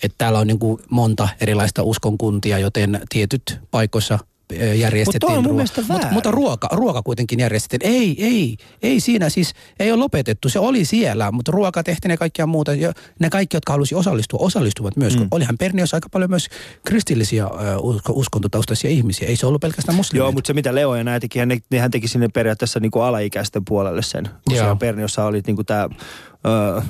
[0.03, 4.18] että täällä on niin kuin monta erilaista uskonkuntia, joten tietyt paikoissa
[4.74, 6.14] järjestettiin Mut mun ruo- mielestä mutta, väärin.
[6.14, 7.92] mutta ruoka, ruoka kuitenkin järjestettiin.
[7.92, 10.48] Ei, ei, ei siinä siis, ei ole lopetettu.
[10.48, 12.74] Se oli siellä, mutta ruoka tehtiin ja kaikkia muuta.
[12.74, 15.18] Ja ne kaikki, jotka halusi osallistua, osallistuvat myös.
[15.18, 15.28] Mm.
[15.30, 16.46] Olihan Perniössä aika paljon myös
[16.86, 17.46] kristillisiä
[17.78, 19.28] usko- uskontotaustaisia ihmisiä.
[19.28, 20.24] Ei se ollut pelkästään muslimeita.
[20.24, 23.03] Joo, mutta se mitä Leo ja näin teki, ne, nehän teki sinne periaatteessa niin kuin
[23.05, 24.24] alaikäisten puolelle sen.
[24.24, 24.57] Kun Joo.
[24.62, 25.88] siellä Perniossa oli niin kuin tämä,
[26.46, 26.80] öö,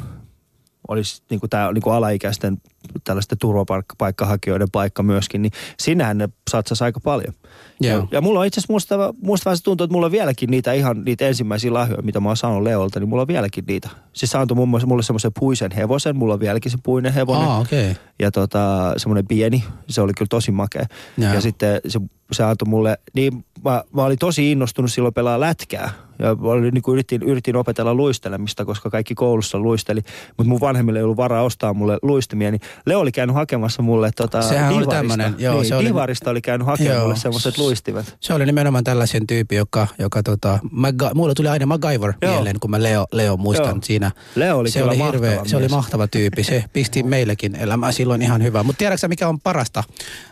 [0.89, 2.57] olisi niin kuin tämä niin kuin alaikäisten
[3.05, 7.35] tällaisten turvapaikkahakijoiden paikka myöskin, niin sinähän ne satsasi aika paljon.
[7.81, 7.99] Joo.
[7.99, 10.51] Ja, ja mulla on itse asiassa musta, musta vähän se tuntuu, että mulla on vieläkin
[10.51, 13.89] niitä ihan niitä ensimmäisiä lahjoja, mitä mä oon saanut Leolta, niin mulla on vieläkin niitä.
[14.13, 17.49] Siis se antoi muun muassa mulle semmoisen puisen hevosen, mulla on vieläkin se puinen hevonen.
[17.49, 17.91] Okei.
[17.91, 18.03] Okay.
[18.19, 20.87] Ja tota, semmoinen pieni, se oli kyllä tosi makea.
[21.19, 21.35] Joo.
[21.35, 22.01] Ja sitten se,
[22.33, 25.91] se antoi mulle, niin mä, mä olin tosi innostunut silloin pelaa lätkää.
[26.19, 30.01] Ja mä olin, niin kuin yritin, yritin opetella luistelemista, koska kaikki koulussa luisteli.
[30.37, 32.51] Mutta mun vanhemmille ei ollut varaa ostaa mulle luistimia.
[32.51, 34.97] Niin Leo oli käynyt hakemassa mulle tota, Sehän oli Divarista.
[34.97, 37.03] tämmönen, joo, niin, se oli- Divarista oli käynyt hakemaan Joo.
[37.05, 38.17] mulle semmoiset luistimet.
[38.21, 42.33] Se oli nimenomaan tällaisen tyyppi, joka, joka tota, Maga, mulle tuli aina MacGyver Joo.
[42.35, 43.79] mieleen, kun mä Leo, Leo muistan Joo.
[43.83, 44.11] siinä.
[44.35, 46.45] Leo oli se oli mahtava se oli mahtava tyyppi.
[46.45, 48.63] Se pisti meillekin elämää silloin ihan hyvää.
[48.63, 49.85] Mutta tiedätkö mikä on parasta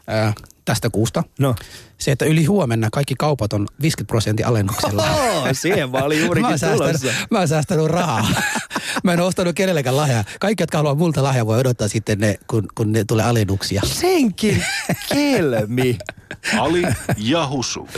[0.07, 0.33] ää,
[0.65, 1.23] tästä kuusta?
[1.39, 1.55] No.
[1.99, 5.03] Se, että yli huomenna kaikki kaupat on 50 prosentin alennuksella.
[5.03, 7.27] Oh, siihen mä olin Mä juurikin säästänyt, tulossa.
[7.31, 8.27] mä oon säästänyt rahaa.
[9.05, 10.25] mä en ostanut kenellekään lahjaa.
[10.41, 13.83] Kaikki, jotka haluaa multa lahjaa, voi odottaa sitten ne, kun, kun ne tulee alennuksia.
[13.85, 14.65] Senkin
[15.13, 15.99] kelmi.
[16.59, 16.83] Ali
[17.17, 17.89] ja Husu.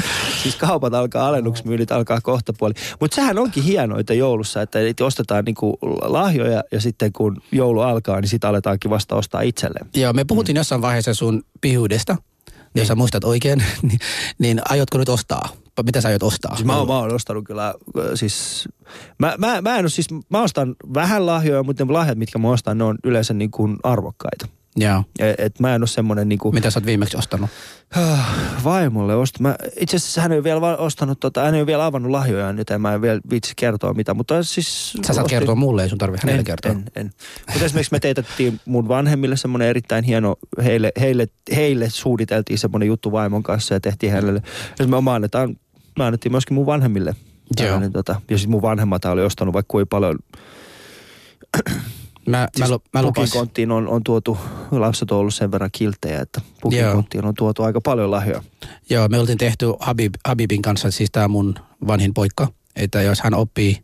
[0.42, 2.74] Siis kaupat alkaa, alennuksmyynnit alkaa kohta puoli.
[3.00, 8.28] Mutta sehän onkin hienoita joulussa, että ostetaan niinku lahjoja ja sitten kun joulu alkaa, niin
[8.28, 9.86] sitä aletaankin vasta ostaa itselleen.
[9.94, 12.16] Joo, me puhuttiin jossain vaiheessa sun pihuudesta,
[12.74, 13.98] jos sä muistat oikein, niin,
[14.38, 15.48] niin aiotko nyt ostaa?
[15.86, 16.56] Mitä sä aiot ostaa?
[16.56, 18.68] Siis mä, oon, mä oon ostanut kyllä, äh, siis,
[19.18, 22.50] mä, mä, mä en ole siis, mä ostan vähän lahjoja, mutta ne lahjat, mitkä mä
[22.50, 24.46] ostan, ne on yleensä niin kuin arvokkaita.
[24.76, 25.04] Joo.
[25.18, 27.50] Et, et mä en ole semmoinen niin kuin, Mitä sä oot viimeksi ostanut?
[28.64, 29.42] vaimolle osta.
[29.42, 32.52] Mä, itse asiassa hän ei ole vielä ostanut, tota, hän ei ole vielä avannut lahjoja,
[32.52, 34.92] nyt en mä en vielä viitsi kertoa mitä, mutta siis...
[35.06, 36.72] Sä saat ostin- kertoa mulle, ei sun tarvi hänelle en, kertoa.
[36.72, 37.10] En, en.
[37.52, 43.12] Mutta esimerkiksi me teetettiin mun vanhemmille semmoinen erittäin hieno, heille, heille, heille suunniteltiin semmoinen juttu
[43.12, 44.42] vaimon kanssa ja tehtiin hänelle.
[44.78, 45.56] Ja me oma annetaan,
[45.98, 47.14] me annettiin myöskin mun vanhemmille.
[47.56, 50.18] tällainen, Tota, ja sitten mun vanhemmat oli ostanut vaikka kuinka paljon.
[52.26, 53.28] Mä, Siis mä, mä lupasin.
[53.30, 54.38] pukikonttiin on, on tuotu,
[54.70, 58.42] lapset on ollut sen verran kilttejä, että pukikonttiin on tuotu aika paljon lahjoja.
[58.90, 61.54] Joo, me oltiin tehty Habib, Habibin kanssa, siis tämä mun
[61.86, 63.78] vanhin poika, että jos hän oppii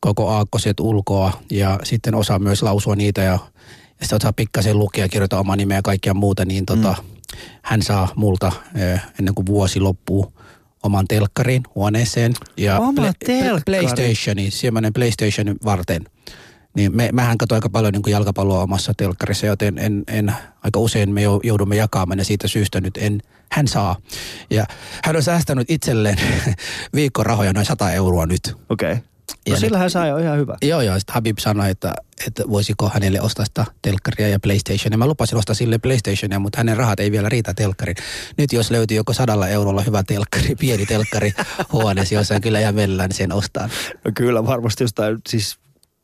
[0.00, 3.38] koko aakkoset ulkoa ja sitten osaa myös lausua niitä ja, ja
[4.00, 7.36] sitten osaa pikkasen lukea, kirjoittaa oma nimeä ja kaikkea muuta, niin tota, mm.
[7.62, 10.32] hän saa multa eh, ennen kuin vuosi loppuu
[10.82, 12.32] oman telkkarin huoneeseen.
[12.56, 13.60] Ja Oma telkkari?
[13.66, 16.04] PlayStationin, semmoinen PlayStationin varten.
[16.78, 20.32] Niin me, mähän katsoin aika paljon niin kuin jalkapalloa omassa telkkarissa, joten en, en,
[20.64, 23.20] aika usein me jou- joudumme jakamaan ja siitä syystä nyt en,
[23.52, 23.96] hän saa.
[24.50, 24.66] Ja
[25.04, 26.18] hän on säästänyt itselleen
[26.94, 28.56] viikkorahoja noin 100 euroa nyt.
[28.68, 28.92] Okei.
[28.92, 29.04] Okay.
[29.46, 30.56] Ja No sillä hän saa jo ihan hyvä.
[30.62, 30.98] Joo, joo.
[30.98, 31.94] Sitten Habib sanoi, että,
[32.26, 34.98] että voisiko hänelle ostaa sitä telkkaria ja PlayStationia.
[34.98, 37.96] Mä lupasin ostaa sille PlayStationia, mutta hänen rahat ei vielä riitä telkkarin.
[38.36, 41.32] Nyt jos löytyy joko sadalla eurolla hyvä telkkari, pieni telkkari
[41.72, 43.68] huoneessa, jossain kyllä ja mellään, niin sen ostaa.
[44.04, 45.58] No kyllä varmasti jostain, siis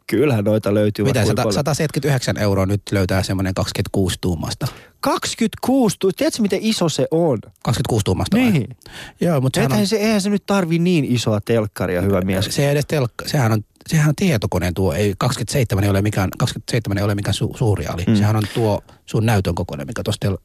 [0.07, 1.05] kyllähän noita löytyy.
[1.05, 1.55] Mitä, vaikka 100, kuinka paljon.
[1.55, 4.66] 179 euroa nyt löytää semmoinen 26 tuumasta.
[5.00, 7.38] 26, tu- tiedätkö miten iso se on?
[7.62, 8.50] 26 tuumasta vai?
[8.50, 8.76] Niin.
[9.20, 12.46] Joo, mutta sehän on, se, eihän se nyt tarvi niin isoa telkkaria, hyvä mies.
[12.50, 16.30] se ei edes telkka, sehän on, sehän on tietokoneen tuo, ei 27 ei ole mikään,
[16.39, 18.05] 27 ei ole mikään su, suuri ali.
[18.07, 18.14] Mm.
[18.16, 20.03] Sehän on tuo sun näytön kokoinen, mikä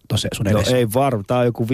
[0.07, 0.77] tuossa sun No edessä.
[0.77, 1.67] ei varma, tää on joku 15-16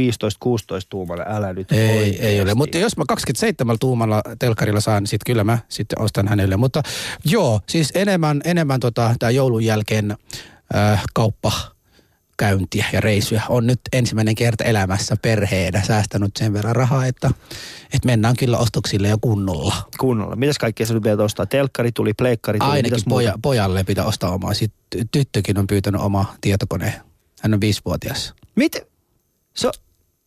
[0.89, 2.53] tuumainen, älä nyt Ei, ei ole.
[2.53, 6.57] Mutta jos mä 27 tuumalla telkkarilla saan, niin sit kyllä mä sitten ostan hänelle.
[6.57, 6.81] Mutta
[7.25, 10.17] joo, siis enemmän, enemmän tota, tää joulun jälkeen
[10.75, 11.51] äh, kauppa
[12.37, 13.41] käyntiä ja reissuja.
[13.49, 17.31] On nyt ensimmäinen kerta elämässä perheenä säästänyt sen verran rahaa, että,
[17.83, 19.75] että mennään kyllä ostoksille jo kunnolla.
[19.99, 20.35] Kunnolla.
[20.35, 21.45] Mitäs kaikkea nyt vielä ostaa?
[21.45, 22.69] Telkkari tuli, pleikkari tuli.
[22.69, 23.09] Ainakin muuta?
[23.09, 24.53] poja, pojalle pitää ostaa omaa.
[24.53, 27.01] Sitten tyttökin on pyytänyt oma tietokone.
[27.41, 28.33] Hän on viisivuotias.
[28.55, 28.81] Miten?
[29.55, 29.71] Se,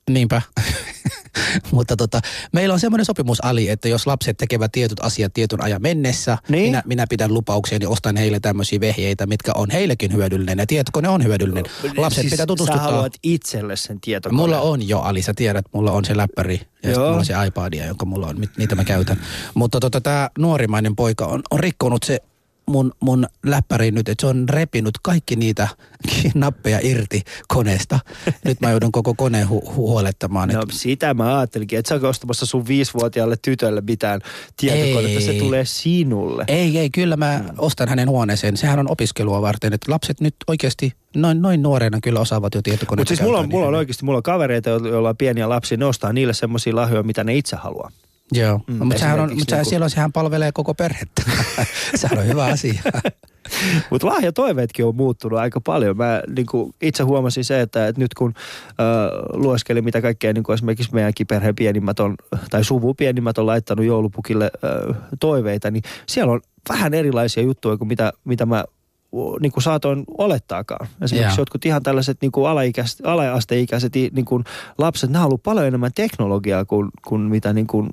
[0.09, 0.43] Niinpä.
[1.73, 2.21] Mutta tota,
[2.53, 6.63] meillä on semmoinen sopimus, Ali, että jos lapset tekevät tietyt asiat tietyn ajan mennessä, Niin.
[6.63, 10.59] minä, minä pidän lupauksia, niin ostan heille tämmöisiä vehjeitä, mitkä on heillekin hyödyllinen.
[10.59, 11.65] Ja tietokone on hyödyllinen.
[11.97, 12.91] Lapset siis pitää Sä tutustuttaa.
[12.91, 14.37] haluat itselle sen tietokoneen.
[14.43, 17.05] Mulla on jo, Ali, sä tiedät, mulla on se läppäri ja Joo.
[17.05, 19.21] mulla on se iPadia, jonka mulla on, niitä mä käytän.
[19.55, 22.19] Mutta tota, tämä nuorimainen poika on, on rikkonut se
[22.69, 25.69] mun, mun läppäri nyt, että se on repinut kaikki niitä
[26.35, 27.99] nappeja irti koneesta.
[28.45, 30.49] Nyt mä joudun koko koneen hu- huolettamaan.
[30.49, 34.21] No että sitä mä ajattelinkin, että sä oot ostamassa sun viisivuotiaalle tytölle mitään
[34.57, 35.39] tietokonetta, se Ei.
[35.39, 36.45] tulee sinulle.
[36.49, 38.57] Ei, ei, kyllä mä ostan hänen huoneeseen.
[38.57, 43.01] Sehän on opiskelua varten, että lapset nyt oikeasti noin, noin nuorena kyllä osaavat jo tietokoneita
[43.01, 45.79] Mutta siis mulla on, mulla on oikeasti, mulla on kavereita, jo- joilla on pieniä lapsia,
[45.79, 47.91] ne ostaa niille semmoisia lahjoja, mitä ne itse haluaa.
[48.33, 51.23] Joo, Mm, mm, mutta sehän, on, mutta niinku- siellä sehän palvelee koko perhettä.
[51.95, 52.83] sehän on hyvä asia.
[53.91, 55.97] Mutta lahjatoiveetkin on muuttunut aika paljon.
[55.97, 56.47] Mä niin
[56.83, 58.35] itse huomasin se, että, että nyt kun
[58.69, 58.75] äh,
[59.33, 62.15] lueskelin, mitä kaikkea niin esimerkiksi meidänkin perheen pienimmät on,
[62.51, 67.89] tai suvu pienimmät on laittanut joulupukille äh, toiveita, niin siellä on vähän erilaisia juttuja kuin
[67.89, 68.65] mitä, mitä mä
[69.41, 70.89] niin kuin saatoin olettaakaan.
[71.03, 71.43] Esimerkiksi Joo.
[71.43, 74.45] jotkut ihan tällaiset niin kuin alaikäiset, ala-asteikäiset niin kuin
[74.79, 77.89] lapset, nämä on ollut paljon enemmän teknologiaa kuin, kuin mitä niin kuin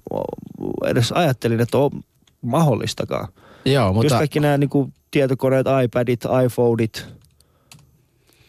[0.86, 1.92] edes ajattelin, että on
[2.42, 3.28] mahdollistakaan.
[3.66, 4.06] Joo, Mutta...
[4.06, 7.06] Just kaikki nämä niin kuin, tietokoneet, iPadit, iPhoneit.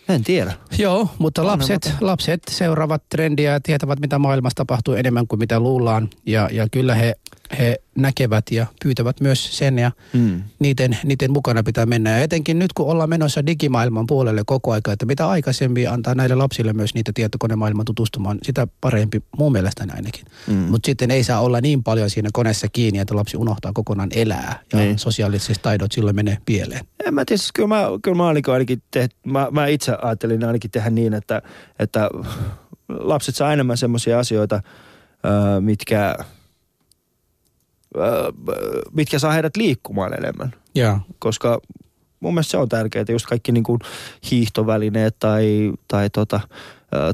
[0.08, 0.52] En tiedä.
[0.78, 6.08] Joo, mutta lapset, lapset seuraavat trendiä ja tietävät, mitä maailmassa tapahtuu enemmän kuin mitä luullaan.
[6.26, 7.14] Ja, ja kyllä he,
[7.58, 10.42] he näkevät ja pyytävät myös sen ja Mm.
[10.58, 12.10] niiden, niiden mukana pitää mennä.
[12.10, 16.34] Ja etenkin nyt, kun ollaan menossa digimaailman puolelle koko aika, että mitä aikaisemmin antaa näille
[16.34, 20.24] lapsille myös niitä tietokonemaailman tutustumaan, sitä parempi mun mielestäni ainakin.
[20.46, 20.54] Mm.
[20.54, 24.58] Mutta sitten ei saa olla niin paljon siinä koneessa kiinni, että lapsi unohtaa kokonaan elää
[24.72, 24.98] ja Niin.
[24.98, 26.86] sosiaaliset taidot silloin menee pieleen.
[27.06, 30.44] En mä tiedä, siis kyllä mä, kyllä mä, ainakin, ainakin te, mä, mä itse ajattelin
[30.44, 31.42] ainakin tehdä niin, että,
[31.78, 32.10] että
[32.88, 34.62] lapset saa enemmän semmoisia asioita,
[35.60, 36.16] mitkä,
[38.92, 40.54] mitkä saa heidät liikkumaan enemmän.
[40.74, 40.98] Joo.
[41.18, 41.60] koska
[42.20, 43.78] mun mielestä se on tärkeää, just kaikki niin kuin
[44.30, 46.40] hiihtovälineet tai, tai tota,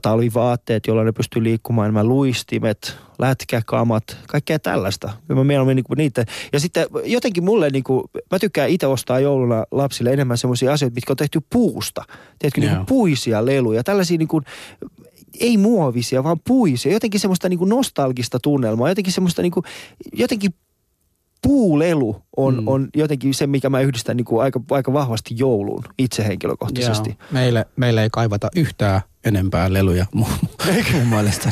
[0.03, 5.11] talvivaatteet, joilla ne pystyy liikkumaan enemmän, luistimet, lätkäkamat, kaikkea tällaista.
[5.29, 6.25] Ja mä mieluummin niin niitä.
[6.53, 10.95] Ja sitten jotenkin mulle, niin kuin, mä tykkään itse ostaa jouluna lapsille enemmän semmoisia asioita,
[10.95, 12.05] mitkä on tehty puusta.
[12.39, 14.45] Tiedätkö, niin kuin puisia leluja, tällaisia niin kuin,
[15.41, 16.93] ei muovisia, vaan puisia.
[16.93, 19.65] Jotenkin semmoista niin kuin nostalgista tunnelmaa, jotenkin semmoista niin kuin,
[20.13, 20.55] jotenkin
[21.43, 22.69] puulelu on, mm.
[22.69, 27.11] On jotenkin se, mikä mä yhdistän niin kuin aika, aika vahvasti jouluun itse henkilökohtaisesti.
[27.11, 27.29] Joo.
[27.31, 30.27] Meille, meille ei kaivata yhtään enempää leluja mun,
[30.93, 31.51] mun mielestä.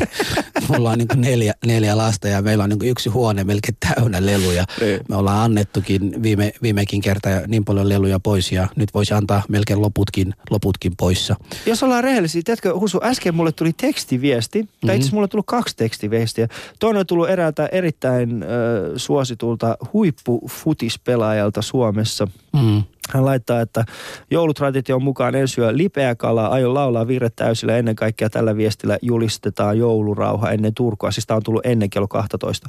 [0.68, 4.64] Mulla on niin neljä, neljä lasta ja meillä on niin yksi huone melkein täynnä leluja.
[4.80, 5.00] Niin.
[5.08, 9.82] Me ollaan annettukin viime, viimekin kerta niin paljon leluja pois ja nyt voisi antaa melkein
[9.82, 11.36] loputkin, loputkin poissa.
[11.66, 14.88] Jos ollaan rehellisiä, tiedätkö Husu, äsken mulle tuli tekstiviesti, tai Mhm.
[14.88, 16.48] itse asiassa mulle tuli kaksi tekstiviestiä.
[16.78, 18.48] Toinen on tullut eräältä erittäin äh,
[18.96, 22.28] suositulta huippufutispelaajalta Suomessa.
[22.52, 22.82] Mm.
[23.14, 23.84] Hän laittaa, että
[24.30, 27.76] joulutradition mukaan ensi yö lipeä kala, aion laulaa virret täysillä.
[27.76, 31.11] Ennen kaikkea tällä viestillä julistetaan joulurauha ennen Turkua.
[31.11, 32.68] Siis tämä on tullut ennen kello 12.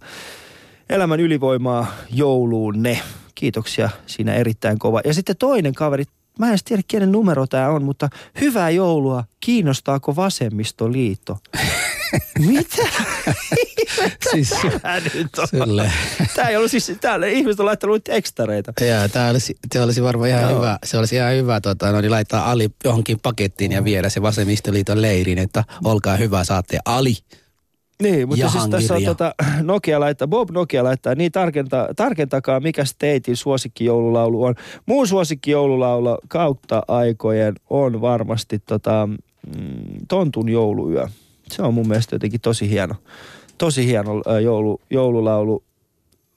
[0.90, 3.02] Elämän ylivoimaa jouluun ne.
[3.36, 5.02] Kiitoksia siinä erittäin kova.
[5.06, 6.04] Ja sitten toinen kaveri,
[6.40, 8.10] mä en edes tiedä kenen numero tämä on, mutta
[8.42, 9.24] hyvää joulua.
[9.40, 11.38] Kiinnostaako vasemmistoliitto?
[12.48, 12.88] Mitä?
[14.32, 14.54] Siis
[15.14, 15.48] nyt on?
[15.48, 15.92] Sille.
[16.36, 18.74] Tää ei ollut siis, täällä ihmiset on laittanut tekstareita.
[18.82, 20.56] Ja tämä olisi, se olisi varmaan ihan Joo.
[20.56, 24.22] hyvä, se olisi ihan hyvä tota, no, niin laittaa Ali johonkin pakettiin ja viedä se
[24.22, 27.16] vasemmistoliiton leiriin, että olkaa hyvä, saatte Ali.
[28.02, 32.60] Niin, mutta siis Jahangir tässä on tota, Nokia laittaa, Bob Nokia laittaa, niin tarkenta, tarkentakaa
[32.60, 34.56] mikä Statein suosikkijoululaulu on.
[34.86, 41.08] Muun suosikkijoululaulu kautta aikojen on varmasti tota, mm, Tontun jouluyö.
[41.52, 42.96] Se on mun mielestä jotenkin tosi hieno,
[43.62, 45.64] tosi hieno joulu, joululaulu.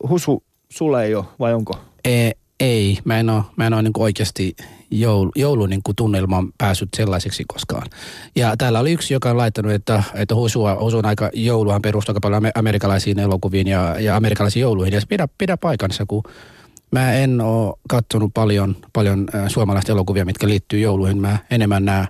[0.09, 1.79] Husu, sulle ei ole, vai onko?
[2.05, 4.57] E, ei, mä en ole, mä en ole niin oikeasti
[4.91, 7.87] joulu, joulun niin tunnelmaan päässyt sellaiseksi koskaan.
[8.37, 12.21] Ja täällä oli yksi, joka on laittanut, että, että Husua, Husun aika jouluhan perustuu aika
[12.21, 14.95] paljon ame- amerikkalaisiin elokuviin ja, ja amerikkalaisiin jouluihin.
[14.95, 16.23] Ja se pidä, pidä paikansa, kun
[16.91, 21.19] mä en ole katsonut paljon, paljon suomalaista elokuvia, mitkä liittyy jouluihin.
[21.19, 22.07] Mä enemmän nämä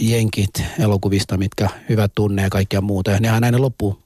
[0.00, 3.10] jenkit elokuvista, mitkä hyvät tunne ja kaikkea muuta.
[3.10, 4.01] Ja nehän aina loppuu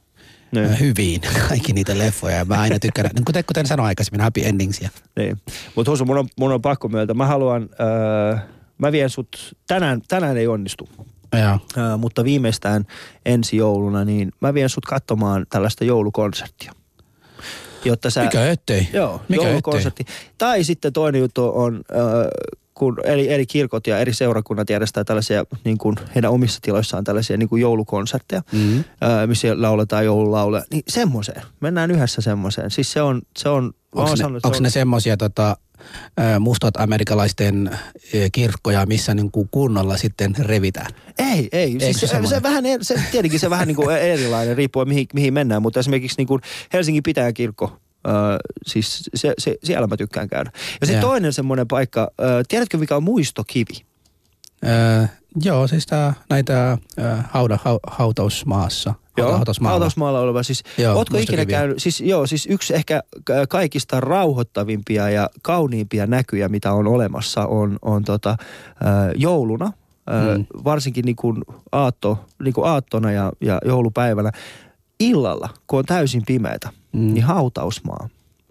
[0.53, 0.65] Niin.
[0.65, 2.37] äh, hyvin, kaikki niitä leffoja.
[2.37, 4.91] Ja mä aina tykkään, niin kuten, kuten sanoin aikaisemmin, happy endingsia.
[5.17, 5.37] Niin.
[5.75, 7.15] Mutta Husu, mun on, mun on pakko myöntää.
[7.15, 8.37] Mä haluan, öö,
[8.79, 10.89] mä vien sut, tänään, tänään ei onnistu,
[11.33, 11.59] Joo.
[11.77, 12.85] ää, mutta viimeistään
[13.27, 16.73] ensi jouluna, niin mä vien sut katsomaan tällaista joulukonserttia.
[17.85, 18.89] Jotta sä, Mikä ettei?
[18.93, 20.05] Joo, Mikä joulukonsertti.
[20.39, 22.01] Tai sitten toinen juttu on, äh,
[22.79, 27.37] kun eri, eri kirkot ja eri seurakunnat järjestää tällaisia, niin kuin heidän omissa tiloissaan tällaisia
[27.37, 28.79] niin kuin joulukonsertteja, Mm-hmm.
[28.79, 30.63] äh, missä lauletaan joululauluja.
[30.71, 31.43] Niin semmoiseen.
[31.61, 32.71] Mennään yhdessä semmoiseen.
[32.71, 35.57] Siis se on, se on, Onko ne, sanonut, se onks on- ne semmoisia tota,
[36.41, 37.71] mustat amerikkalaisten
[38.33, 40.87] kirkkoja, missä niin kuin kunnolla sitten revitään?
[41.19, 41.71] Ei, ei.
[41.73, 45.07] Eikö Siis se se, se, vähän, se, tietenkin se vähän niin kuin erilainen, riippuen mihin,
[45.15, 46.41] mihin mennään, mutta esimerkiksi niin kuin
[46.73, 50.51] Helsingin pitäjän kirkko, Öö, siis se, se, siellä mä tykkään käydä.
[50.81, 53.87] Ja sitten toinen semmoinen paikka, öö, tiedätkö mikä on muistokivi?
[54.65, 55.09] Ö,
[55.45, 58.95] joo, siis tää, näitä ö, hauda, hau, hautausmaassa.
[59.19, 59.73] Joo, hautausmaalla.
[59.73, 60.43] hautausmaalla oleva.
[60.43, 66.07] Siis, Joo, ootko ikinä käynyt, siis joo, siis yksi ehkä ka- kaikista rauhoittavimpia ja kauniimpia
[66.07, 68.37] näkyjä, mitä on olemassa, on, on tota, äh,
[69.15, 69.67] jouluna.
[69.67, 70.47] Äh, Mm.
[70.65, 71.43] Varsinkin niin kuin
[71.73, 74.33] aatto, niin kuin aattona ja, ja joulupäivänä.
[75.01, 77.15] Illalla, kun on täysin pimeätä, mm.
[77.15, 78.09] Niin hautausmaa.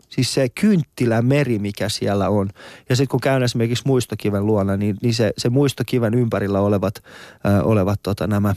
[0.09, 2.49] Siis se kynttilämeri, mikä siellä on.
[2.89, 7.03] Ja sitten kun käyn esimerkiksi muistokiven luona, niin, niin se, se muistokiven ympärillä olevat,
[7.45, 8.55] äh, olevat tota, nämä,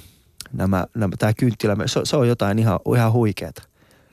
[0.52, 3.62] nämä, nämä tämä kynttilämeri, se, se on jotain ihan, ihan huikeeta.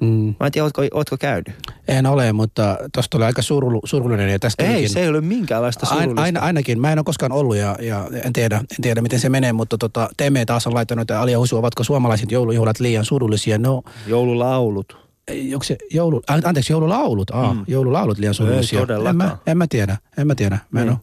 [0.01, 0.35] Mm.
[0.39, 1.53] Mä en tiedä, ootko, ootko käynyt?
[1.87, 5.21] En ole, mutta tuosta oli aika surulu, surullinen ja tästä Ei, tulikin- se ei ole
[5.21, 6.21] minkäänlaista Ain, surullista.
[6.21, 6.81] aina, ainakin.
[6.81, 9.77] Mä en ole koskaan ollut ja, ja en, tiedä, en tiedä, miten se menee, mutta
[9.77, 13.57] tota, Teme taas on laittanut, että Alia Husu, ovatko suomalaiset joulujuhlat liian surullisia?
[13.57, 15.04] No, Joululaulut.
[15.53, 17.29] Onko se joulu, an- anteeksi, joululaulut?
[17.31, 17.63] Aa, Mm.
[17.67, 18.79] joululaulut liian surullisia.
[19.09, 20.57] en, mä, en mä tiedä, en mä tiedä.
[20.71, 20.91] Mä en Niin.
[20.93, 20.99] ole.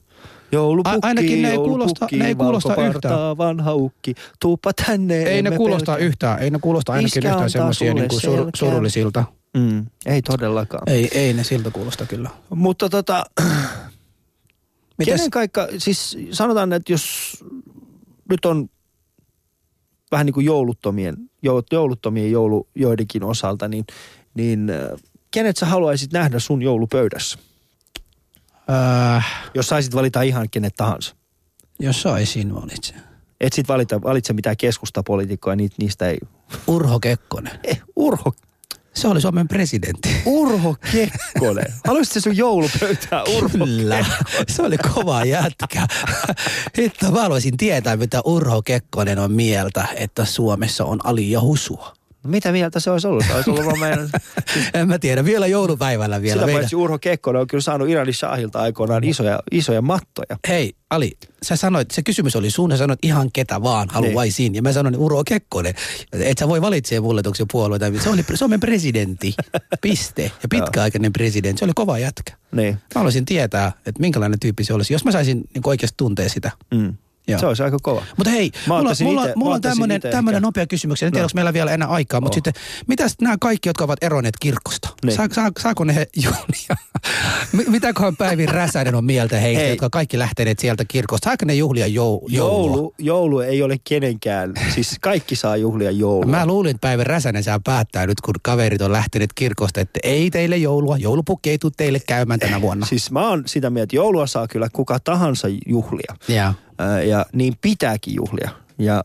[0.53, 3.39] Joulupukki, A- ainakin ne ei kuulosta- ne ei kuulosta yhtään.
[3.39, 5.23] vanha ukki, tuuppa tänne.
[5.23, 6.07] Ei ne kuulosta pelkää.
[6.07, 9.25] yhtään, ei ne kuulosta ainakin Iskä yhtään semmoisia niin kuin sur, surullisilta.
[9.57, 10.83] Mm, ei todellakaan.
[10.87, 12.31] Ei, ei ne siltä kuulosta kyllä.
[12.55, 13.25] Mutta tota,
[14.99, 17.37] Mites, kenen kaikka, siis sanotaan, että jos
[18.31, 18.69] nyt on
[20.13, 21.32] vähän niin kuin jouluttomien, jou-
[21.73, 23.85] jouluttomien joulu joidenkin osalta, niin,
[24.35, 27.39] niin äh, kenet sä haluaisit nähdä sun joulupöydässä?
[28.71, 31.17] äh, Jos saisit valita ihan kenet tahansa.
[31.81, 32.95] jos saisin valitse.
[33.41, 36.19] Et sit valita, valitse mitään keskustapoliitikkoja, ni, niistä ei.
[36.67, 37.61] Urho Kekkonen.
[37.65, 38.33] Eh, Urho,
[38.95, 40.09] Se oli Suomen presidentti.
[40.25, 41.73] Urho Kekkonen.
[41.87, 44.05] Haluaisitko sun joulupöytään Urho Kyllä,
[44.49, 45.87] se oli kova jätkä.
[46.79, 51.93] Hitto, mä haluaisin tietää, mitä Urho Kekkonen on mieltä, että Suomessa on Ali ja Husua.
[51.97, 53.25] No Mitä mieltä se olisi ollut?
[53.27, 54.11] Se olisi ollut meidän...
[54.75, 56.35] En mä tiedä, vielä joulupäivällä vielä.
[56.35, 56.61] Sitä Meidän...
[56.61, 60.37] paitsi Urho Kekkonen on kyllä saanut Iranin Shahilta aikoinaan isoja, isoja mattoja.
[60.49, 61.13] Hei, Ali,
[61.43, 64.55] sä sanoit, se kysymys oli sun, sä sanoit ihan ketä vaan haluaisin.
[64.55, 65.75] Ja mä sanoin Urho Kekkonen.
[66.13, 67.87] Et sä voi valitsee mulle onko se puolueita.
[68.03, 69.35] Se oli Suomen presidentti,
[69.83, 70.23] piste.
[70.23, 72.37] Ja pitkäaikainen presidentti, se oli kova jätkä.
[72.53, 72.75] Niin.
[72.75, 76.51] Mä haluaisin tietää, että minkälainen tyyppi se olisi, jos mä saisin niin oikeasti tuntea sitä.
[76.75, 76.95] Mm.
[77.29, 77.41] Joo.
[77.41, 78.03] Se olisi aika kova.
[78.17, 80.41] Mutta hei, Mä mulla, mulla, ite- mulla on tämmönen ehkä.
[80.41, 81.03] nopea kysymys.
[81.03, 81.25] En tiedä, No.
[81.25, 82.37] onko meillä vielä enää aikaa, mutta Oh.
[82.45, 84.89] sitten mitäs nämä kaikki, jotka ovat eronneet kirkosta?
[85.05, 85.17] Niin.
[85.17, 85.93] Saa, saa, saako ne
[86.25, 86.77] juhlia?
[87.53, 89.71] Mi- Mitäköhän Päivi Räsänen on mieltä heistä, Hei.
[89.71, 91.25] jotka kaikki lähteneet sieltä kirkosta?
[91.25, 92.67] Saako ne juhlia jou, joulua?
[92.77, 96.31] Joulu, joulu ei ole kenenkään, siis kaikki saa juhlia joulua.
[96.31, 100.31] Mä luulin, että Päivi Räsänen saa päättää nyt, kun kaverit on lähteneet kirkosta, että ei
[100.31, 100.97] teille joulua.
[100.97, 102.87] Joulupukki ei tule teille käymään tänä vuonna.
[102.87, 106.17] Siis mä oon sitä mieltä, että joulua saa kyllä kuka tahansa juhlia.
[106.29, 106.53] Joo.
[107.09, 108.51] Ja niin pitääkin juhlia.
[108.79, 109.05] Ja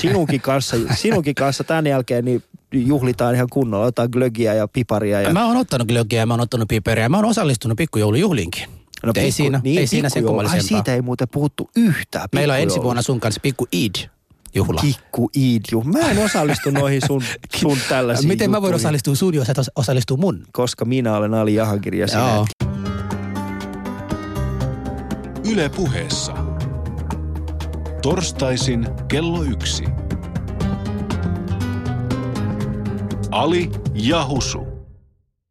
[0.00, 3.86] sinunkin kanssa, sinunkin kanssa tämän jälkeen niin juhlitaan ihan kunnolla.
[3.86, 5.20] Otetaan glögiä ja piparia.
[5.20, 8.64] Ja, Mä oon ottanut glögiä, mä oon ottanut piperia, mä oon osallistunut pikkujoulujuhliinkin.
[9.06, 10.24] No, ei pikku- siinä, niin, ei siinä sen.
[10.50, 12.28] Ai siitä ei muuten puhuttu yhtään.
[12.34, 13.94] Meillä on ensi vuonna sun kanssa pikku Eid
[14.54, 14.80] juhla.
[14.80, 15.82] Kikku Iidju.
[15.84, 17.22] Mä en osallistu noihin sun,
[17.60, 20.44] sun tällaisiin Miten mä voin juttuihin, osallistua sun, jos et os- osallistu mun?
[20.52, 22.46] Koska minä olen Ali Jahangiri ja sinä Joo.
[22.61, 22.61] et.
[25.50, 26.32] Yle puheessa.
[28.02, 29.84] Torstaisin kello yksi.
[33.30, 34.71] Ali ja Husu.